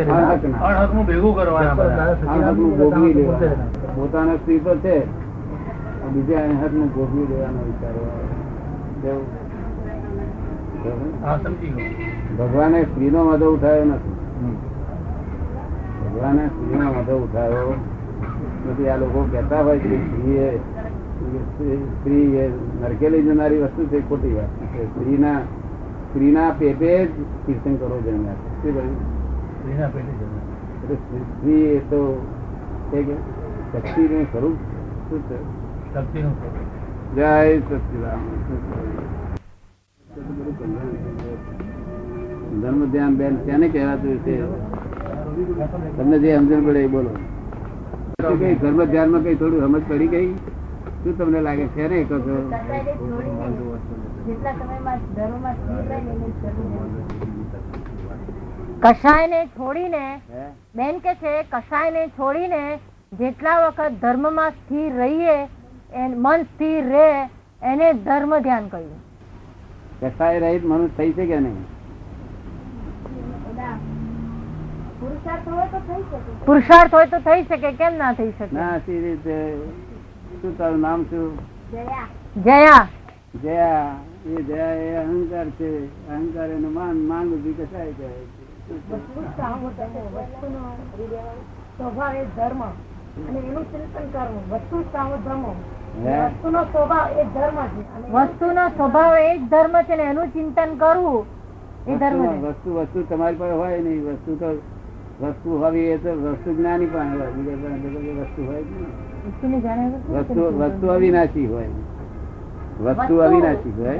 અણહક 0.00 0.94
ના 0.94 1.02
ભેગું 1.02 1.36
કરવાના 1.36 1.70
અણહકનું 2.32 2.78
ભોગવી 2.78 3.14
લેવાના. 3.14 3.94
પોતાના 3.94 4.34
સ્ત્રી 4.34 4.58
તો 4.58 4.74
છે. 4.74 4.96
બીજા 6.12 6.40
અણહકનું 6.40 6.88
ભોગવી 6.94 7.26
લેવાનો 7.30 7.60
વિચાર 7.62 7.94
ભગવાને 12.38 12.82
સ્ત્રીનો 12.82 13.24
મધો 13.24 13.46
ઉઠાવ્યો 13.54 13.84
નથી. 13.84 14.14
ભગવાને 16.02 16.46
સ્ત્રીનો 16.46 16.86
મધો 16.92 17.16
ઉઠાવ્યો. 17.16 17.74
નથી 18.68 18.88
આ 18.88 18.96
લોકો 18.96 19.28
કહેતા 19.30 19.62
હોય 19.62 19.78
કે 19.78 19.96
સ્ત્રી 19.96 20.36
એ 20.36 20.58
સ્ત્રી 21.78 22.36
એ 22.36 22.48
નરકેલી 22.82 23.22
જનારી 23.22 23.58
વસ્તુ 23.58 23.86
છે 23.86 24.08
ખોટી 24.08 24.34
વાત. 24.34 24.44
છે 24.44 24.84
સ્ત્રીના 24.84 25.38
સ્ત્રીના 26.10 26.50
પેટે 26.58 27.06
જ 27.06 27.08
તીર્થંકરો 27.46 28.00
જન્મ્યા 28.00 28.32
છે. 28.32 28.62
શું 28.62 28.74
કહ્યું? 28.74 28.96
સ્ત્રીના 29.58 29.88
પેટે 29.88 30.12
જન્મ. 30.12 30.38
એટલે 30.82 30.96
સ્ત્રી 31.18 31.62
એ 31.62 31.78
તો 31.78 32.26
એક 32.92 33.06
શક્તિનું 33.72 34.24
સ્વરૂપ 34.24 34.56
શું 35.08 35.20
છે? 35.22 35.38
શક્તિનું 35.94 36.32
સ્વરૂપ. 36.32 37.16
જય 37.16 37.58
સચિદાન 37.58 38.22
ધર્મ 42.60 42.90
ધ્યાન 42.90 43.16
બેન 43.16 43.36
તેને 43.36 43.68
કહેવાતું 43.68 44.16
છે. 44.16 44.34
તમને 45.96 46.18
જે 46.18 46.36
સમજણ 46.36 46.66
પડે 46.66 46.80
એ 46.80 46.86
બોલો. 46.86 47.08
શું 47.08 47.39
કઈ 48.22 48.54
ધર્મ 48.54 48.84
ધ્યાનમાં 48.84 49.22
કઈ 49.22 49.34
થોડું 49.34 49.60
સમજ 49.60 49.82
પડી 49.88 50.06
ગઈ? 50.06 50.34
શું 51.04 51.18
તમને 51.18 51.40
લાગે? 51.40 51.66
છે 51.66 51.88
ને 51.88 52.04
કહો 52.04 52.18
રહે 58.82 59.26
ને 59.26 59.48
છોડીને 59.56 60.20
બેન 60.74 60.98
કે 60.98 61.14
છે 61.14 61.42
કસાય 61.50 61.90
ને 61.90 62.08
છોડીને 62.08 62.78
જેટલા 63.12 63.68
વખત 63.68 63.90
ધર્મમાં 64.00 64.50
સ્થિર 64.50 64.92
રહીએ 64.94 65.48
એન- 65.92 66.16
મન 66.16 66.42
સ્થિર 66.42 66.84
રહે 66.84 67.28
એને 67.62 67.92
ધર્મ 67.92 68.38
ધ્યાન 68.38 68.68
કહ્યું 68.68 69.00
કસાય 70.00 70.38
રહીત 70.38 70.64
મનુષ્ય 70.64 70.96
થઈ 70.96 71.12
છે 71.12 71.26
કે 71.26 71.40
નહીં? 71.40 71.79
પુરુષાર્થ 76.44 76.94
હોય 76.94 77.06
તો 77.06 77.18
થઈ 77.18 77.42
શકે 77.42 77.72
કેમ 77.72 77.94
ના 77.96 78.12
થઈ 78.12 78.30
શકે? 78.38 78.56
ના 78.56 78.78
સી 78.78 79.00
રીતે 79.00 79.58
શું 80.42 80.58
તારું 80.58 80.80
નામ 80.80 81.02
શું? 81.02 81.38
જયા. 82.44 82.86
જયા. 83.42 83.94
એ 84.26 84.42
જયા 84.42 84.74
એ 84.74 84.96
અહંકાર 84.96 85.46
છે. 85.50 85.70
અહંકાર 86.08 86.48
એનું 86.50 86.72
માન 86.72 86.96
માંગ 86.96 87.32
ઊભી 87.32 87.52
કસાય 87.52 87.92
જાય 87.92 88.22
સ્વભાવ 91.76 92.16
એ 92.16 92.24
ધર્મ. 92.36 92.62
અને 92.62 93.38
એનું 93.38 93.64
ચિંતન 93.72 94.06
કરવું. 94.12 94.42
વસ્તુ 94.50 94.82
ધર્મ. 94.92 95.44
વસ્તુનો 96.04 96.64
સ્વભાવ 96.64 97.18
એ 97.18 97.24
ધર્મ 97.24 97.58
છે. 97.66 98.10
વસ્તુનો 98.10 98.68
સ્વભાવ 98.68 99.14
એ 99.18 99.38
જ 99.38 99.40
ધર્મ 99.42 99.82
છે 99.82 99.96
ને 99.96 100.02
એનું 100.02 100.28
ચિંતન 100.32 100.76
કરવું 100.76 101.26
એ 101.86 101.96
ધર્મ 101.96 102.42
વસ્તુ 102.42 102.74
વસ્તુ 102.74 103.02
તમારી 103.02 103.36
પાસે 103.36 103.52
હોય 103.52 103.78
નહીં. 103.78 104.12
વસ્તુ 104.12 104.36
તો 104.36 104.79
વસ્તુ 105.20 105.58
હોવી 105.58 105.80
એ 105.80 105.96
તો 105.96 106.08
વસ્તુ 106.08 106.54
જ્ઞાની 106.54 106.86
કોઈ 106.86 107.04
વસ્તુ 108.20 108.46
હોય 108.46 108.62
વસ્તુ 110.18 110.58
વસ્તુ 110.58 110.86
અવિનાશી 110.88 111.46
હોય. 111.46 111.68
વસ્તુ 112.80 113.18
અવિનાશી 113.18 113.70
હોય. 113.70 113.98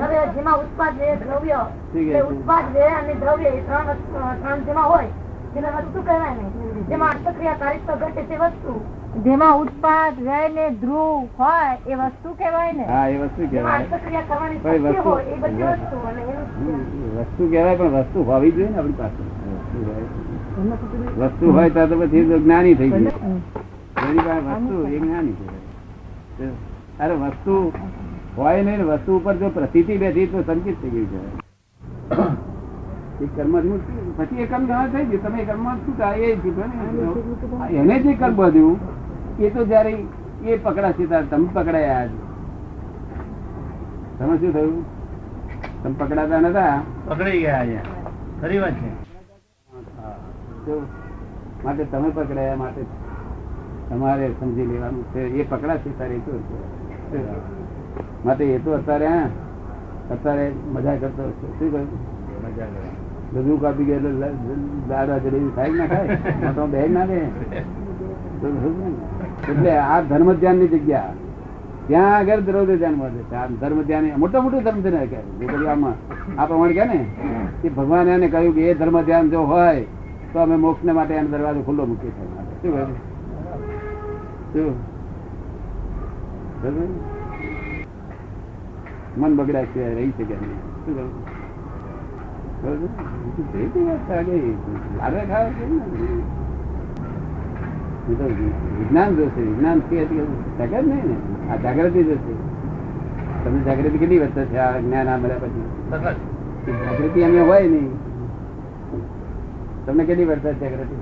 જેમાં 9.22 9.58
ઉત્પાદ 9.58 10.20
વ્યય 10.20 10.48
ને 10.48 10.70
ધ્રુવ 10.70 11.28
હોય 11.38 11.78
એ 11.86 11.94
વસ્તુ 11.94 12.34
કેવાય 12.34 12.72
ને. 12.72 12.86
હા 12.86 13.08
એ 13.08 13.18
વસ્તુ 13.18 13.46
પણ 14.62 14.72
શક્તિ 14.72 14.78
વસ્તુ- 17.18 17.50
કહેવાય 17.50 17.76
પણ 17.76 17.88
વસ્તુ 17.88 18.22
હોવી 18.22 18.50
જોઈએ 18.50 18.68
ને 18.68 18.76
આપણી 18.76 18.92
પાસે. 18.92 20.29
વસ્તુ 21.20 21.46
હોય. 21.54 21.70
તો 21.70 21.94
પછી 22.00 22.24
જ્ઞાની 22.44 22.74
થઈ 22.74 22.90
ગયું 22.90 23.06
પાસે 24.26 24.40
વસ્તુ 24.46 24.74
એ 24.94 24.98
જ્ઞાની 24.98 25.36
છે. 25.38 26.48
અરે 27.00 27.14
વસ્તુ 27.22 27.54
હોય 28.36 28.60
નહીં 28.68 28.82
વસ્તુ 28.90 29.10
ઉપર 29.18 29.34
જો 29.40 29.48
પ્રતિતિ 29.56 29.94
બેઠી 30.02 30.28
તો 30.32 30.38
સંકિત 30.48 30.76
થઈ 30.82 30.92
ગયું 30.94 31.08
છે. 31.12 31.20
એ 33.24 33.26
કર્મ 33.36 33.54
પછી 34.16 34.42
એ 34.42 34.46
કર્મ 34.46 34.64
જમા 34.70 34.88
થઈ 34.92 35.04
ગયું. 35.10 35.22
તમે 35.24 35.40
કર્મ 35.50 35.66
શું 35.84 35.94
થાય? 35.98 36.26
એ 36.26 37.76
એને 37.82 37.96
જે 38.04 38.12
કર્મ 38.22 38.34
બધું 38.36 38.74
એ 39.38 39.50
તો 39.50 39.60
જયારે 39.72 39.92
એ 40.44 40.56
પકડાશે 40.64 41.04
ત્યારે 41.10 41.26
તમે 41.32 41.48
પકડાયા 41.54 42.08
તમે 44.18 44.34
શું 44.40 44.52
થયું? 44.56 44.80
તમે 45.82 45.94
પકડાતા 46.00 46.40
નતા? 46.46 46.76
પકડાઈ 47.08 47.40
ગયા 47.44 47.60
અહીંયા. 47.60 47.88
ખરી 48.40 48.60
વાત 48.64 48.76
છે. 48.80 48.89
માટે 51.64 51.82
તમે 51.92 52.08
પકડાયા 52.16 52.60
માટે 52.62 52.82
તમારે 53.88 54.26
સમજી 54.40 54.66
લેવાનું 54.70 55.04
છે. 55.12 55.22
એ 55.40 55.42
પકડાશે 55.50 55.90
તારે 55.98 56.14
એ 56.14 56.20
તો 56.26 56.32
માટે 58.24 58.44
એ 58.44 58.58
તો 58.64 58.70
અત્યારે 58.78 59.10
અત્યારે 60.14 60.46
મજા 60.74 60.96
કરતો 61.02 61.22
શું 61.58 61.68
કહ્યું? 61.72 61.88
બધું 63.32 63.58
કાપી 63.62 63.86
ગયેલો 63.88 64.10
દાદા 64.90 65.18
જલેબી 65.24 65.52
ખાય 65.56 65.72
ના 65.80 65.88
ખાય 65.92 66.52
તો 66.58 66.62
બે 66.74 66.80
ના 66.96 67.06
દે? 67.10 67.20
એટલે 69.50 69.72
આ 69.78 70.00
ધર્મ 70.10 70.28
ધ્યાનની 70.32 70.70
જગ્યા. 70.74 71.12
ત્યાં 71.88 72.12
આગળ 72.16 72.40
દ્રૌપદી 72.48 72.78
ધ્યાન 72.82 72.96
મળે 73.00 73.22
છે. 73.30 73.36
આ 73.36 73.46
ધર્મ 73.62 73.80
ધ્યાન 73.88 74.06
મોટો 74.22 74.36
મોટું 74.42 74.62
ધર્મ 74.66 74.80
ધ્યાન 74.84 75.08
કહે 75.12 75.20
આમાં 75.74 75.96
આ 76.38 76.46
પ્રમાણે 76.48 76.74
કહે 76.78 76.84
ને 76.92 77.00
કે 77.62 77.68
ભગવાન 77.78 78.08
એને 78.16 78.28
કહ્યું 78.34 78.54
કે 78.58 78.62
એ 78.70 78.74
ધર્મ 78.80 78.96
ધ્યાન 79.08 79.32
જો 79.32 79.40
હોય 79.52 79.84
તો 80.32 80.38
અમે 80.40 80.56
મોક્ષ 80.56 80.84
ને 80.84 80.92
માટે 80.92 81.14
એનો 81.14 81.28
દરવાજો 81.28 81.62
ખુલ્લો 81.62 81.86
મૂકીએ 81.86 82.10
છીએ. 82.10 82.82
શું 84.52 84.74
શું? 84.74 84.90
મન 89.20 89.36
બગડ્યા 89.36 89.64
છે 89.64 89.94
રહી 89.94 90.10
શકે 90.10 90.34
નહીં. 90.34 90.58
શું 90.58 91.20
વિજ્ઞાન 98.78 99.16
જોશે. 99.16 99.40
વિજ્ઞાન 99.40 99.80
શકે 99.80 100.82
નહીં 100.82 101.04
ને? 101.04 101.52
આ 101.52 101.56
જાગૃતિ 101.56 102.02
જોશે. 102.02 102.32
તમને 103.44 103.60
જાગૃતિ 103.60 103.98
કેટલી 103.98 104.18
વધશે? 104.18 104.58
આ 104.58 104.80
જ્ઞાન 104.80 105.08
આ 105.08 105.16
મળ્યા 105.16 105.38
પછી. 105.38 105.62
જાગૃતિ 106.72 107.22
અમે 107.22 107.40
હોય 107.40 107.68
નહીં. 107.68 108.09
તમને 109.86 110.04
કેટલી 110.04 110.24
વર્ષે 110.24 110.54
જાગૃતિ 110.54 110.96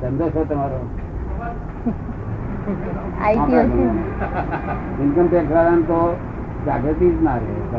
ધંધો 0.00 0.30
છો 0.30 0.44
તમારો. 0.44 0.88
ઇન્કમ 5.02 5.28
ટેક્સ 5.28 5.52
વાળાને 5.52 5.82
તો 5.82 6.16
જાગૃતિ 6.66 7.10
જ 7.10 7.22
ના 7.22 7.36
રહે. 7.36 7.76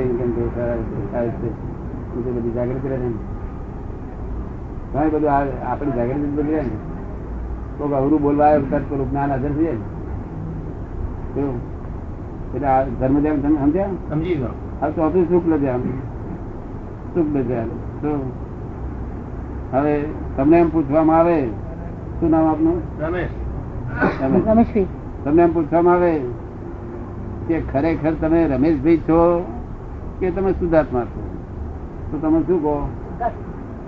ઇન્કમ 0.00 0.32
ટેક્સ 0.32 0.58
વાળા 0.58 0.74
બધી 2.30 2.50
જાગૃતિ 2.50 2.88
રહે 2.88 2.96
ને. 2.96 3.12
ઘણી 4.94 5.10
બધું 5.10 5.30
આ- 5.32 5.72
આપણી 5.72 5.90
જાગૃતિ 5.90 6.20
બધી 6.20 6.52
રહે 6.52 6.62
ને. 6.62 6.70
કોઈ 7.78 7.92
અવરું 7.92 8.22
બોલવા 8.22 8.58
તરત 8.58 8.82
પેલું 8.90 9.10
જ્ઞાન 9.10 9.30
હાજર 9.30 9.48
થઈ 9.48 9.64
જાય 9.64 9.72
ને. 9.72 11.50
એટલે 12.54 12.66
આ 12.66 12.82
ધર્મ 12.82 13.20
ધ્યાન 13.20 13.40
સમજ્યા? 13.40 13.86
સમજી 14.08 14.34
ગયો. 14.34 14.71
ચોથું 14.82 15.26
શુક્લ 15.28 15.52
ધ્યાન 15.58 15.82
શુક્લ 17.14 17.42
ધ્યાન 17.42 17.70
હવે 19.72 19.94
તમને 20.36 20.58
એમ 20.58 20.70
પૂછવામાં 20.70 21.18
આવે 21.18 21.36
શું 22.20 22.30
નામ 22.30 22.46
આપનું? 22.46 22.78
રમેશ. 23.00 23.34
રમેશ. 24.22 24.86
તમને 25.24 25.42
એમ 25.42 25.52
પૂછવામાં 25.52 25.94
આવે 25.94 26.12
કે 27.48 27.60
ખરેખર 27.72 28.14
તમે 28.20 28.40
રમેશભાઈ 28.48 29.00
છો 29.08 29.20
કે 30.20 30.30
તમે 30.30 30.50
શુદ્ધાત્મા 30.54 31.04
છો? 31.04 31.20
તો 32.10 32.16
તમે 32.18 32.38
શું 32.46 32.60
કહો? 32.60 32.74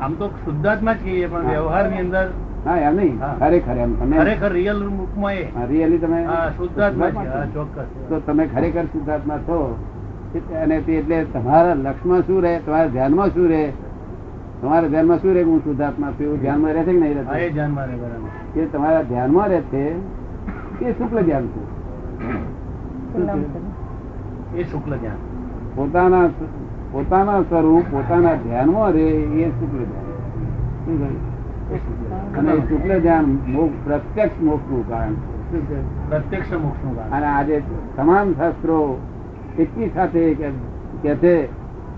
આમ 0.01 0.13
તો 0.15 0.31
શુદ્ધાત્મા 0.45 0.95
જ 0.95 0.99
કહીએ 0.99 1.29
પણ 1.29 1.47
વ્યવહારની 1.47 2.01
અંદર 2.01 2.27
હા 2.65 2.77
એમ 2.81 2.97
નહીં. 2.97 3.19
હા. 3.21 3.35
ખરેખર 3.41 3.77
એમ. 3.79 3.97
તમે 3.97 4.17
ખરેખર 4.19 4.53
રિયલ 4.53 4.79
રૂપમાં 4.83 5.35
એ. 5.35 5.67
રિયલી 5.69 5.99
તમે 5.99 6.19
શુદ્ધાત્મા 6.57 7.11
તો 8.09 8.21
તમે 8.21 8.45
ખરેખર 8.47 8.87
શુદ્ધાત્મા 8.93 9.39
છો? 9.49 9.59
અને 10.39 10.81
તે 10.81 10.93
એટલે 10.93 11.25
તમારા 11.25 11.75
લક્ષમાં 11.75 12.21
શું 12.21 12.43
રહે? 12.43 12.61
તમારા 12.67 12.87
ધ્યાનમાં 12.87 13.29
શું 13.29 13.49
રહે? 13.49 13.73
તમારા 14.63 14.89
ધ્યાનમાં 14.89 15.19
શું 15.19 15.35
રહે 15.35 15.43
હું 15.43 15.65
શુદ્ધાત્મા 15.65 16.11
છું? 16.11 16.21
એવું 16.21 16.41
ધ્યાનમાં 16.41 16.73
રહે 16.73 16.83
છે 16.83 16.93
કે 16.93 17.01
નહીં 17.01 17.15
રહેતા? 17.15 17.37
એ 17.37 17.51
ધ્યાનમાં 17.51 17.87
રહે 17.87 17.97
બરાબર. 17.97 18.29
કે 18.55 18.67
તમારા 18.67 19.03
ધ્યાનમાં 19.03 19.49
રહે 19.49 19.61
છે 19.61 19.93
કે 20.81 20.93
શુક્લ 20.93 21.23
ધ્યાન 21.23 21.47
છે? 21.47 21.75
એ 24.59 24.63
શુક્લ 24.63 24.97
ધ્યાન. 24.97 25.17
પોતાના 25.75 26.29
પોતાના 26.93 27.41
સ્વરૂપ 27.41 27.85
પોતાના 27.91 28.35
ધ્યાનમાં 28.35 28.91
રહે 28.91 29.09
એ 29.11 29.51
શુક્લ 29.51 29.79
ધ્યાન? 29.79 30.05
એ. 31.75 31.77
અને 32.39 32.53
શુક્લ 32.61 33.01
ધ્યાન 33.01 33.39
મોક્ષ 33.47 33.87
પ્રત્યક્ષ 33.87 34.43
મોક્ષનું 34.43 34.89
કારણ 34.89 35.13
છે? 35.13 36.11
પ્રત્યક્ષ 36.11 36.53
મોક્ષનું 36.53 36.97
કારણ. 36.97 37.11
અને 37.11 37.27
આજે 37.27 37.63
તમામ 37.97 38.33
શાસ્ત્રો 38.33 38.99
એકી 39.63 39.89
સાથે 39.95 40.23
કે 40.39 40.49
છે 41.03 41.35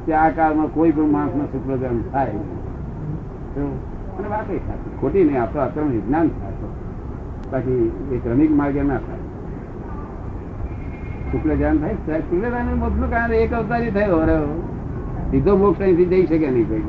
કે 0.06 0.12
આ 0.14 0.30
કાળમાં 0.36 0.70
કોઈ 0.74 0.92
પણ 0.96 1.10
માણસનો 1.16 1.44
શુક્રગ્રહણ 1.52 2.02
થાય 2.12 2.40
અને 4.18 4.28
વાત 4.32 4.48
એ 4.50 4.58
ખોટી 5.00 5.24
નહીં, 5.24 5.40
આપણો 5.42 5.60
અક્રમ 5.62 5.88
વિજ્ઞાન 5.94 6.28
થાય 6.40 6.68
બાકી 7.50 7.84
એ 8.12 8.16
ક્રમિક 8.24 8.52
માર્ગે 8.60 8.82
ના 8.82 9.00
થાય. 9.06 9.24
શુક્લજાન 11.30 11.76
થાય 11.80 11.96
શુક્લજાન 12.28 12.64
શુક્લ 12.68 12.78
મોક્ષનું 12.84 13.08
કારણ 13.10 13.36
એક 13.40 13.52
અવતારી 13.60 13.92
થયો, 13.96 14.18
અરે 14.24 14.36
સીધો 15.30 15.52
મોક્ષ 15.64 15.80
અહીંથી 15.82 16.08
જઈ 16.12 16.24
શકે 16.26 16.48
નહીં 16.50 16.68
કોઈ 16.70 16.84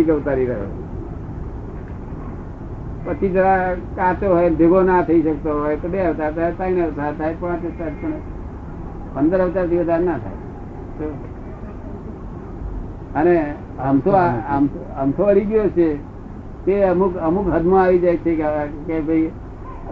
એક 0.00 0.06
અવતારી 0.16 0.48
રહ્યો. 0.50 0.70
પછી 3.08 3.28
જરા 3.30 3.58
કાચો 3.96 4.26
હોય 4.30 4.50
ભેગો 4.52 4.82
ના 4.82 5.02
થઈ 5.02 5.22
શકતો 5.22 5.50
હોય 5.58 5.76
તો 5.76 5.88
બે 5.88 5.98
અવતાર 6.02 6.32
થાય 6.32 6.52
ત્રણ 6.54 6.82
અવતાર 6.82 7.12
થાય 7.14 7.34
પાંચ 7.40 7.62
અવતાર 7.64 7.92
પણ 7.94 8.14
પંદર 9.14 9.40
અવતારથી 9.40 9.78
વધારે 9.78 10.04
ના 10.04 10.18
થાય. 10.18 10.38
અને 13.14 13.34
આમ 13.80 13.96
તો 14.00 14.10
આમ 14.14 14.64
તો- 15.12 15.26
અડી 15.26 15.46
ગયો 15.46 15.68
છે 15.70 15.88
તે 16.66 16.74
અમુક 16.84 17.14
અમુક 17.20 17.46
હદમાં 17.48 17.82
આવી 17.82 18.00
જાય 18.00 18.18
છે 18.18 18.32
કે 18.86 19.00
ભાઈ 19.02 19.30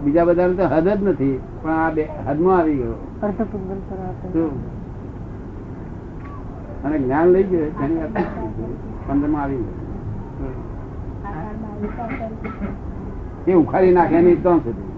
બીજા 0.03 0.25
બધા 0.25 0.49
તો 0.53 0.65
હદ 0.69 0.87
જ 0.89 1.03
નથી 1.03 1.33
પણ 1.61 1.73
આ 1.75 1.91
બે 1.91 2.03
હદમાં 2.27 2.59
આવી 2.59 2.77
ગયો? 2.77 2.97
અને 6.83 6.97
જ્ઞાન 6.99 7.27
લઈ 7.29 7.45
ગયો 7.45 7.69
ઘણી 7.77 7.97
માં 9.27 9.41
આવી 9.41 9.63
ગયો. 9.63 9.83
એ 13.47 13.55
ઉખાડી 13.55 13.91
નાખે 13.91 14.21
ની 14.21 14.35
ત્રણ 14.37 14.59
સુધી. 14.59 14.91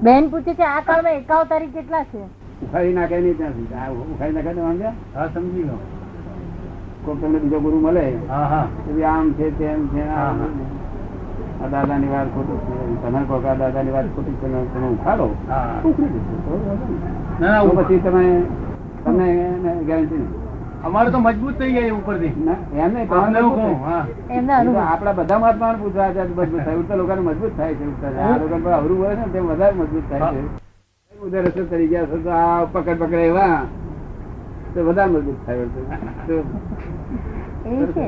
બેન 0.00 0.30
પૂછે 0.30 0.54
છે 0.54 0.64
આ 0.64 0.82
કાળમાં 0.82 1.16
એકાવતારી 1.16 1.72
કેટલા 1.72 2.04
છે? 2.04 2.22
ઉખાડી 2.62 2.94
નાખે 2.94 3.20
નહીં 3.20 3.36
ત્યાં 3.36 3.54
સુધી. 3.54 4.04
ઉખાડી 4.12 4.36
નાખે 4.36 4.54
તો 4.54 4.62
વાંધો? 4.62 4.90
હા 5.14 5.28
સમજી 5.28 5.64
ગયો 5.64 5.80
કોઈ 7.04 7.16
તમને 7.16 7.38
બીજો 7.38 7.60
ગુરુ 7.60 7.78
મળે? 7.80 8.04
આમ 8.30 9.26
છે 9.36 9.46
તેમ 9.52 9.88
છે 9.92 10.02
આ 10.10 10.32
દાદા 11.70 11.98
ની. 11.98 12.08
વાત 12.08 12.28
ખોટું 12.34 12.58
છે. 12.66 12.74
તમે 13.02 13.20
કહો 13.26 13.36
કે 13.40 13.48
આ 13.48 13.54
દાદાની 13.54 13.92
વાત 13.92 14.06
ખોટી 14.14 14.36
છે 14.40 14.46
તમે 14.72 14.86
ઉખાડો. 14.88 15.26
ઉખડી 15.84 16.10
જશે. 16.16 16.34
ના 17.38 17.62
ના 17.62 17.74
પછી 17.78 18.00
તમે 18.00 18.24
તમને 19.04 19.26
ગેરંટી 19.86 20.18
નહીં 20.18 20.41
અમારે 20.84 21.10
તો 21.10 21.18
મજબૂત 21.20 21.58
થઈ 21.58 21.72
જાય 21.72 21.90
ઉપરથી. 21.90 22.32
આપણા 24.80 25.12
બધા 25.12 25.38
મહાત્મા 25.38 25.72
પૂછવા 25.82 26.12
છે 26.12 26.22
મજબૂત 26.38 26.62
થાય. 26.64 26.76
ઉડતા 26.76 26.94
લોકોને 26.94 27.20
મજબૂત 27.20 27.56
થાય 27.56 27.74
છે. 27.74 27.84
આ 28.18 28.36
લોકો 28.38 28.68
અવરું 28.78 28.98
હોય 29.04 29.14
ને 29.14 29.24
તેમ 29.32 29.44
વધારે 29.46 29.74
મજબૂત 29.80 30.04
થાય 30.10 30.20
છે. 30.34 30.40
ઉધર 31.18 31.42
રસ્તે 31.44 31.62
તરી 31.70 31.88
ગયા 31.88 32.06
છે 32.06 32.16
તો 32.24 32.30
આ 32.30 32.64
પકડ 32.72 32.98
પકડે 32.98 33.24
એવા. 33.26 33.58
તો 34.74 34.78
વધારે 34.88 35.10
મજબૂત 35.12 35.38
થાય 35.46 35.66
એ 37.64 37.92
છે 37.94 38.06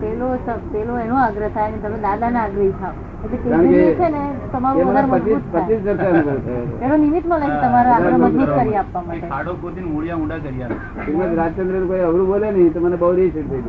પેલો 0.00 0.26
પેલો 0.72 0.92
એનો 0.98 1.14
આગ્રહ 1.16 1.48
થાય 1.54 1.78
તમે 1.82 1.98
આગ્રહી 2.42 2.72
થાવ. 2.80 2.94
છે 3.22 4.08
ને 4.14 4.22
તમારું 4.52 4.88
વધારે 4.88 5.08
પચીસ 5.12 5.22
મજબૂત 5.22 5.44
પચીસ 5.54 5.80
થાય 5.84 5.84
વર્ષે 5.84 6.08
અનુભવ 6.10 6.40
થયો. 6.46 6.78
પેલો 6.80 6.94
નિમિત્ત 6.96 7.26
મળે 7.30 7.46
છે 7.46 7.58
તમારો 7.64 7.90
આગ્રહ 7.96 8.16
મજબૂત 8.24 8.50
કરી 8.58 8.76
આપવા 8.80 9.02
માટે. 9.08 9.26
ખાડો 9.32 9.52
ખોદીને 9.62 9.88
મૂળિયા 9.92 10.20
ઊંડા 10.20 10.40
કરી 10.44 10.62
આપે. 10.64 10.76
શ્રીમદ 11.02 11.34
રાજચંદ્ર 11.40 11.84
કોઈ 11.90 12.04
અવરું 12.08 12.26
બોલે 12.26 12.46
નહીં 12.50 12.72
તો 12.74 12.78
મને 12.80 12.96
બહુ 13.02 13.10
રીસ 13.18 13.32
થઈ 13.32 13.46
ગઈ. 13.50 13.62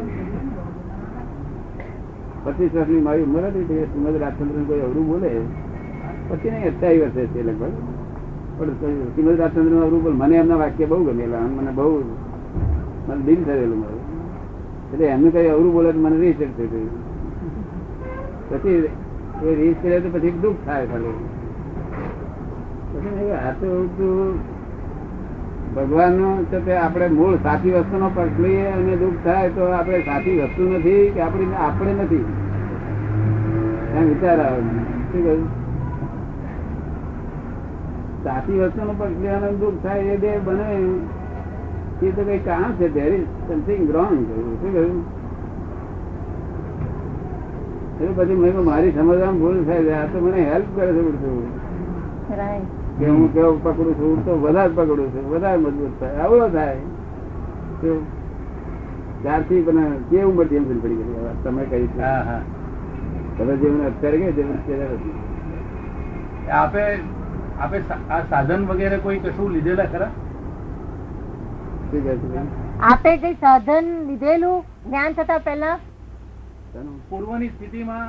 પચીસ 2.45 2.71
વર્ષની 2.73 3.04
મારી 3.08 3.26
ઉંમર 3.28 3.45
હતી 3.49 3.86
શ્રીમદ 3.89 4.17
રાજચંદ્ર 4.23 4.65
કોઈ 4.69 4.82
અવરું 4.88 5.06
બોલે. 5.08 5.32
પછી 6.30 6.52
નહીં 6.54 6.67
અઠાવી 6.71 7.02
વર્ષે 7.04 7.21
છે 7.34 7.39
લગભગ. 7.43 7.73
પણ 8.58 8.71
શ્રીમદ 9.13 9.39
રાજચંદ્ર 9.41 9.73
અવરું 9.86 10.02
બોલ. 10.04 10.15
મને 10.21 10.36
એમના 10.36 10.60
વાક્ય 10.63 10.86
બહુ 10.86 11.04
ગમેલા 11.06 11.43
અને 11.45 11.54
મને 11.60 11.71
બહુ 11.71 11.91
મને 13.08 13.21
દિલ 13.28 13.41
થયેલું 13.45 13.80
મારું. 13.84 14.03
એટલે 14.94 15.06
એમનું 15.06 15.32
કઈ 15.32 15.48
અવરું 15.48 15.72
બોલે 15.74 15.92
મને 15.92 16.18
રીસ 16.18 16.36
થઈ 16.36 16.68
ગયું 16.68 16.90
પછી 18.50 18.90
એ 19.44 19.56
રીસ 19.56 19.76
કરે 19.82 20.00
તો 20.00 20.10
પછી 20.10 20.32
દુઃખ 20.42 20.60
થાય 20.66 20.86
ખાલી. 20.86 21.16
પછી 22.92 23.32
આ 23.32 23.52
તો 23.60 23.70
ભગવાન 25.76 26.14
નો 26.14 26.30
તો 26.52 26.58
આપણે 26.84 27.08
મૂળ 27.08 27.36
સાચી 27.36 27.72
વસ્તુ 27.72 27.98
નો 27.98 28.12
પક્ષ 28.16 28.40
લઈએ 28.40 28.68
અને 28.68 28.96
દુઃખ 28.96 29.20
થાય 29.24 29.50
તો 29.50 29.64
આપણે 29.72 30.00
સાચી 30.02 30.38
વસ્તુ 30.40 30.70
નથી 30.74 31.12
કે 31.14 31.22
આપણી 31.22 31.54
આપણે 31.54 31.94
નથી. 31.94 32.26
એમ 33.98 34.06
વિચાર 34.10 34.40
આવે 34.40 34.62
શું 34.62 35.24
કહ્યું? 35.24 35.44
સાચી 38.24 38.60
વસ્તુ 38.60 38.82
નો 38.86 38.94
પક્ષ 39.00 39.20
લેવાનો 39.24 39.52
દુઃખ 39.52 39.84
થાય 39.84 40.00
એ 40.00 40.18
બે 40.18 40.40
બને. 40.40 40.70
એ 42.04 42.12
તો 42.12 42.22
કઈ 42.24 42.42
કામ 42.42 42.70
છે 42.78 42.88
ધેર 42.89 43.12
ઇઝ 43.13 43.28
સમથિંગ 43.48 43.89
રોંગ 43.89 44.18
શું 44.30 44.72
કહ્યું 44.72 44.96
એટલે 47.98 48.13
પછી 48.18 48.38
મેં 48.38 48.56
મારી 48.63 48.92
સમજવામાં 48.92 49.39
ભૂલ 49.39 49.60
થાય 49.66 49.98
આ 49.98 50.08
તો 50.08 50.18
મને 50.20 50.39
હેલ્પ 50.46 50.68
કરે 50.76 50.89
છે 50.89 51.02
બધું 51.08 51.38
કે 52.98 53.06
હું 53.08 53.28
કેવો 53.34 53.52
પકડું 53.60 53.94
છું 53.96 54.24
તો 54.26 54.32
વધારે 54.39 54.72
પકડું 54.72 55.08
છું 55.13 55.26
વધારે 55.30 55.58
મજબૂત 55.60 55.94
થાય 56.00 56.18
આવું 56.24 56.52
થાય 56.52 56.78
ત્યારથી 59.24 59.62
પણ 59.62 59.80
કેવું 60.10 60.36
બધી 60.38 60.58
એમ 60.58 60.66
પડી 60.76 60.98
ગઈ 61.00 61.36
તમે 61.44 61.63
કહી 61.66 61.88
છે. 61.89 62.02
હા 62.02 62.22
હા 62.24 62.42
તમે 63.38 63.54
જેવું 63.58 63.82
અત્યારે 63.88 64.18
કે 64.20 64.28
અત્યારે 64.30 64.98
આપે 66.58 66.84
આપે 67.58 67.78
આ 68.10 68.22
સાધન 68.30 68.62
વગેરે 68.68 68.98
કોઈ 69.00 69.20
કશું 69.22 69.50
લીધેલા 69.54 69.88
ખરા? 69.88 70.12
આપે 71.94 73.12
જે 73.18 73.34
સાધન 73.34 73.86
લીધેલું 74.08 74.64
જ્ઞાન 74.88 75.12
થતા 75.14 75.38
પહેલા? 75.38 75.78
પૂર્વની 77.10 77.50
સ્થિતિમાં 77.50 78.08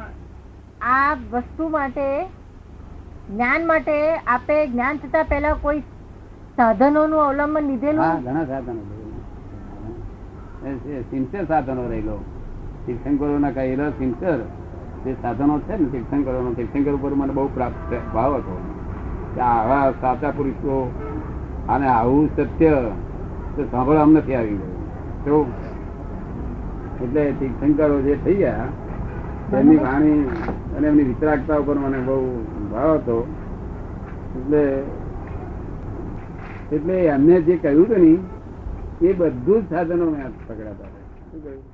આ 0.93 1.15
વસ્તુ 1.33 1.69
માટે 1.69 2.07
જ્ઞાન 3.31 3.67
માટે 3.67 3.97
આપે 4.27 4.57
જ્ઞાન 4.67 4.97
થતા 4.97 5.25
પહેલા 5.25 5.55
કોઈ 5.63 5.81
સાધનોનું 6.57 7.21
અવલંબન 7.21 7.65
લીધેલું? 7.67 8.05
ઘણા 8.25 8.45
સાધનો 8.45 8.83
સિન્સર 11.11 11.45
સાધનો 11.45 11.89
રહેલો. 11.89 12.19
તીર્થંકરો 12.87 13.39
ના 13.39 13.51
કહેલો 13.51 13.91
સિન્સર 13.91 14.39
જે 15.05 15.13
સાધનો 15.23 15.59
છે 15.59 15.75
ને 15.77 15.87
તીર્થંકરો 15.89 16.39
નો 16.43 16.51
તીર્થંકર 16.53 16.93
ઉપર 16.93 17.15
મને 17.15 17.33
બહુ 17.33 17.49
પ્રાપ્ત 17.55 17.91
ભાવ 18.15 18.33
હતો. 18.37 18.57
કે 19.35 19.41
આવા 19.41 19.87
સાચા 20.01 20.31
પુરુષો 20.31 20.75
અને 21.69 21.87
આવું 21.89 22.29
સત્ય 22.37 22.77
તો 23.57 23.63
સાંભળવા 23.73 24.07
નથી 24.07 24.37
આવી 24.39 24.59
ગયું. 24.63 24.81
તો 25.25 25.37
એટલે 27.05 27.23
તીર્થંકરો 27.39 27.97
જે 28.07 28.15
થઈ 28.25 28.39
ગયા 28.43 28.69
તેમની 29.51 29.79
વાણી 29.85 30.21
અને 30.77 30.87
એમની 30.89 31.09
વિતરાગતા 31.11 31.61
ઉપર 31.63 31.77
મને 31.85 31.99
બહુ 32.09 32.17
ભાવ 32.73 32.93
હતો. 32.97 33.17
એટલે 34.37 34.63
એટલે 36.73 36.97
એમને 37.15 37.37
જે 37.47 37.55
કહ્યું 37.63 37.85
હતું 37.85 38.01
ને 38.05 38.13
એ 39.09 39.13
બધું 39.13 39.61
જ 39.63 39.65
સાધનો 39.71 40.11
મેં 40.11 40.33
પકડ્યા 40.49 40.77
હતા. 40.77 40.91
શું 41.31 41.41
કહ્યું? 41.45 41.74